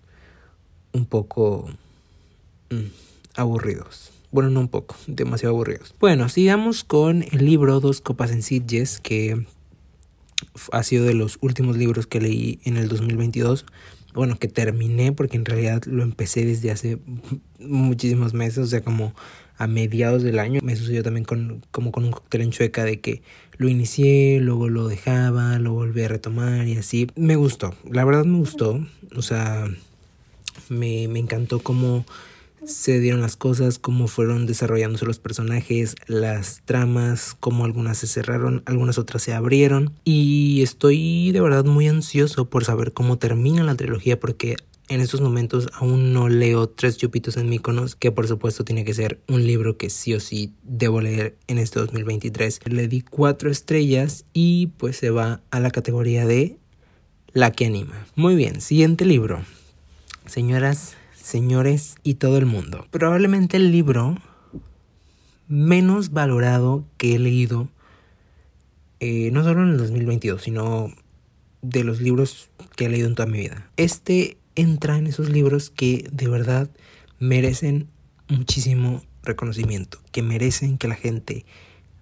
[0.92, 1.68] un poco
[2.70, 2.86] mm,
[3.34, 4.12] aburridos.
[4.30, 5.94] Bueno, no un poco, demasiado aburridos.
[5.98, 9.46] Bueno, sigamos con el libro Dos Copas en Sitges, que
[10.70, 13.64] ha sido de los últimos libros que leí en el 2022.
[14.18, 16.98] Bueno, que terminé porque en realidad lo empecé desde hace
[17.60, 19.14] muchísimos meses, o sea, como
[19.56, 20.58] a mediados del año.
[20.60, 23.22] Me sucedió también con, como con un cóctel en chueca de que
[23.58, 27.06] lo inicié, luego lo dejaba, lo volví a retomar y así.
[27.14, 29.68] Me gustó, la verdad me gustó, o sea,
[30.68, 32.04] me, me encantó como
[32.68, 38.62] se dieron las cosas, cómo fueron desarrollándose los personajes, las tramas, cómo algunas se cerraron,
[38.66, 39.92] algunas otras se abrieron.
[40.04, 44.56] Y estoy de verdad muy ansioso por saber cómo termina la trilogía porque
[44.88, 48.94] en estos momentos aún no leo Tres Chupitos en Míconos, que por supuesto tiene que
[48.94, 52.60] ser un libro que sí o sí debo leer en este 2023.
[52.66, 56.56] Le di cuatro estrellas y pues se va a la categoría de
[57.32, 58.06] la que anima.
[58.14, 59.42] Muy bien, siguiente libro.
[60.26, 60.97] Señoras
[61.28, 62.86] señores y todo el mundo.
[62.90, 64.16] Probablemente el libro
[65.46, 67.68] menos valorado que he leído,
[69.00, 70.90] eh, no solo en el 2022, sino
[71.60, 73.70] de los libros que he leído en toda mi vida.
[73.76, 76.70] Este entra en esos libros que de verdad
[77.18, 77.88] merecen
[78.28, 81.44] muchísimo reconocimiento, que merecen que la gente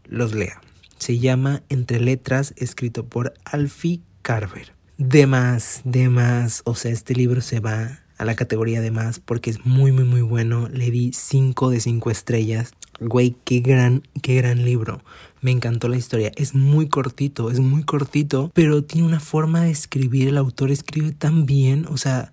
[0.05, 0.61] los lea.
[0.99, 4.73] Se llama Entre Letras, escrito por Alfie Carver.
[4.99, 9.21] De más, de más, o sea, este libro se va a la categoría de más
[9.21, 10.69] porque es muy muy muy bueno.
[10.69, 12.73] Le di 5 de 5 estrellas.
[13.01, 15.03] Güey, qué gran, qué gran libro.
[15.43, 16.33] Me encantó la historia.
[16.37, 20.29] Es muy cortito, es muy cortito, pero tiene una forma de escribir.
[20.29, 22.33] El autor escribe tan bien, o sea,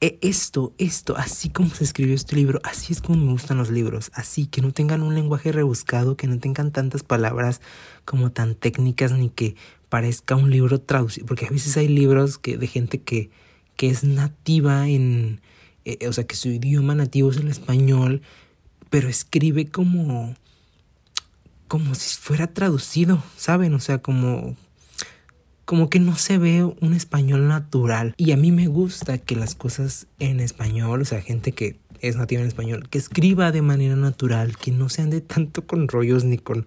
[0.00, 3.70] e, esto, esto, así como se escribió este libro, así es como me gustan los
[3.70, 7.62] libros, así que no tengan un lenguaje rebuscado, que no tengan tantas palabras
[8.04, 9.56] como tan técnicas ni que
[9.88, 13.30] parezca un libro traducido, porque a veces hay libros que de gente que
[13.76, 15.40] que es nativa en,
[15.84, 18.22] eh, o sea, que su idioma nativo es el español,
[18.90, 20.34] pero escribe como
[21.68, 23.74] como si fuera traducido, ¿saben?
[23.74, 24.56] O sea, como
[25.64, 28.14] como que no se ve un español natural.
[28.16, 32.14] Y a mí me gusta que las cosas en español, o sea, gente que es
[32.14, 36.24] nativa en español, que escriba de manera natural, que no se ande tanto con rollos
[36.24, 36.66] ni con,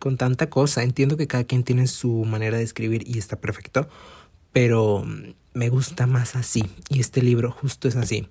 [0.00, 0.82] con tanta cosa.
[0.82, 3.88] Entiendo que cada quien tiene su manera de escribir y está perfecto,
[4.52, 5.06] pero
[5.54, 6.64] me gusta más así.
[6.88, 8.26] Y este libro justo es así.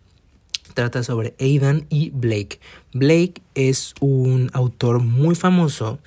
[0.74, 2.60] Trata sobre Aidan y Blake.
[2.94, 6.00] Blake es un autor muy famoso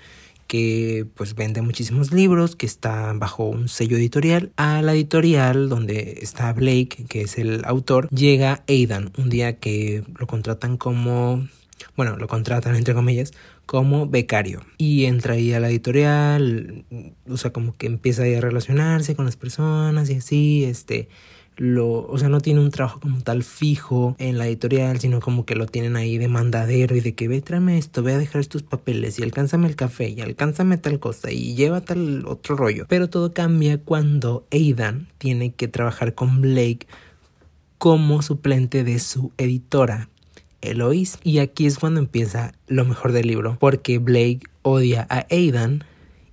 [0.46, 4.52] que pues vende muchísimos libros, que está bajo un sello editorial.
[4.56, 10.04] A la editorial donde está Blake, que es el autor, llega Aidan un día que
[10.18, 11.48] lo contratan como,
[11.96, 13.32] bueno, lo contratan entre comillas,
[13.66, 14.60] como becario.
[14.78, 16.84] Y entra ahí a la editorial,
[17.28, 21.08] o sea, como que empieza ahí a relacionarse con las personas y así, este
[21.56, 25.46] lo, o sea, no tiene un trabajo como tal fijo en la editorial, sino como
[25.46, 28.40] que lo tienen ahí de mandadero y de que ve, tráeme esto, ve a dejar
[28.40, 32.86] estos papeles y alcánzame el café y alcánzame tal cosa y lleva tal otro rollo.
[32.88, 36.86] Pero todo cambia cuando Aidan tiene que trabajar con Blake
[37.78, 40.08] como suplente de su editora,
[40.70, 41.18] Eloise.
[41.22, 45.84] Y aquí es cuando empieza lo mejor del libro, porque Blake odia a Aidan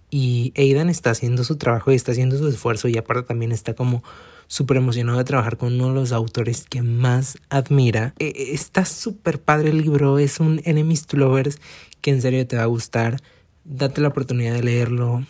[0.09, 3.73] y Aidan está haciendo su trabajo y está haciendo su esfuerzo y aparte también está
[3.73, 4.03] como
[4.47, 8.13] súper emocionado de trabajar con uno de los autores que más admira.
[8.19, 11.59] E, e, está súper padre el libro, es un Enemies to Lovers
[12.01, 13.21] que en serio te va a gustar.
[13.63, 15.25] Date la oportunidad de leerlo.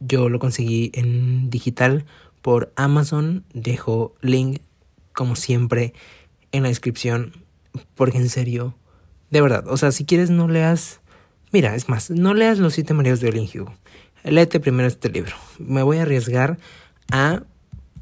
[0.00, 2.04] Yo lo conseguí en digital
[2.42, 3.44] por Amazon.
[3.54, 4.60] Dejo link,
[5.14, 5.94] como siempre,
[6.52, 7.32] en la descripción.
[7.94, 8.74] Porque en serio,
[9.30, 11.00] de verdad, o sea, si quieres no leas...
[11.50, 13.74] Mira, es más, no leas Los siete maridos de Olin Hugo.
[14.24, 15.34] Léete primero este libro.
[15.58, 16.58] Me voy a arriesgar
[17.10, 17.42] a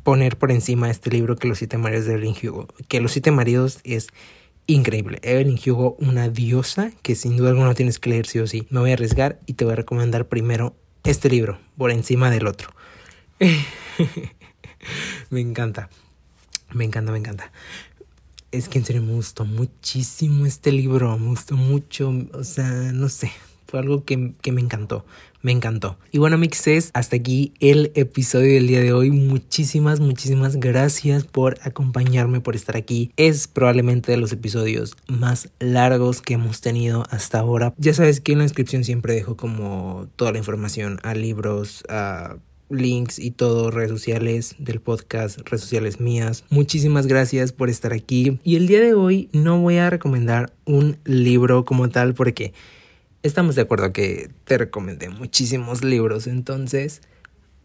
[0.03, 2.69] poner por encima este libro que Los siete maridos de Evelyn Hugo.
[2.89, 4.09] Que Los siete maridos es
[4.67, 5.19] increíble.
[5.23, 8.67] Evelyn Hugo, una diosa que sin duda alguna tienes que leer sí o sí.
[8.71, 12.47] Me voy a arriesgar y te voy a recomendar primero este libro por encima del
[12.47, 12.71] otro.
[15.31, 15.89] me encanta.
[16.73, 17.53] Me encanta, me encanta.
[18.53, 21.19] Es que en serio me gustó muchísimo este libro.
[21.19, 22.13] Me gustó mucho.
[22.33, 23.31] O sea, no sé.
[23.67, 25.05] Fue algo que, que me encantó
[25.47, 25.97] me encantó.
[26.11, 29.13] Y bueno, mixes, hasta aquí el episodio del día de hoy.
[29.13, 33.13] Muchísimas, muchísimas gracias por acompañarme, por estar aquí.
[33.17, 37.73] Es probablemente de los episodios más largos que hemos tenido hasta ahora.
[37.79, 42.39] Ya sabes que en la descripción siempre dejo como toda la información a libros, a
[42.69, 46.45] links y todo, redes sociales del podcast, redes sociales mías.
[46.51, 48.39] Muchísimas gracias por estar aquí.
[48.45, 52.53] Y el día de hoy no voy a recomendar un libro como tal porque
[53.23, 57.03] estamos de acuerdo que te recomendé muchísimos libros, entonces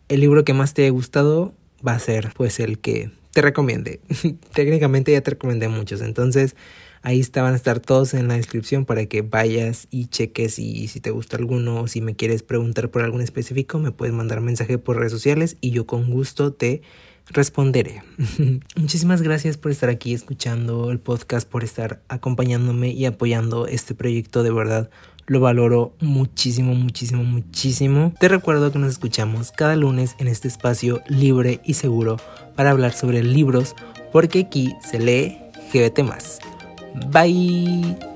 [0.10, 1.54] el libro que más te haya gustado
[1.86, 4.00] va a ser pues el que te recomiende.
[4.54, 6.56] Técnicamente ya te recomendé muchos, entonces
[7.02, 11.00] ahí estaban a estar todos en la descripción para que vayas y cheques y si
[11.00, 14.78] te gusta alguno o si me quieres preguntar por algún específico me puedes mandar mensaje
[14.78, 16.82] por redes sociales y yo con gusto te
[17.28, 18.04] responderé.
[18.76, 24.44] Muchísimas gracias por estar aquí escuchando el podcast, por estar acompañándome y apoyando este proyecto
[24.44, 24.90] de verdad
[25.28, 28.14] lo valoro muchísimo, muchísimo, muchísimo.
[28.20, 32.18] Te recuerdo que nos escuchamos cada lunes en este espacio libre y seguro
[32.56, 33.76] para hablar sobre libros,
[34.12, 35.38] porque aquí se lee
[35.74, 36.51] GBT más.
[36.94, 38.11] Bye.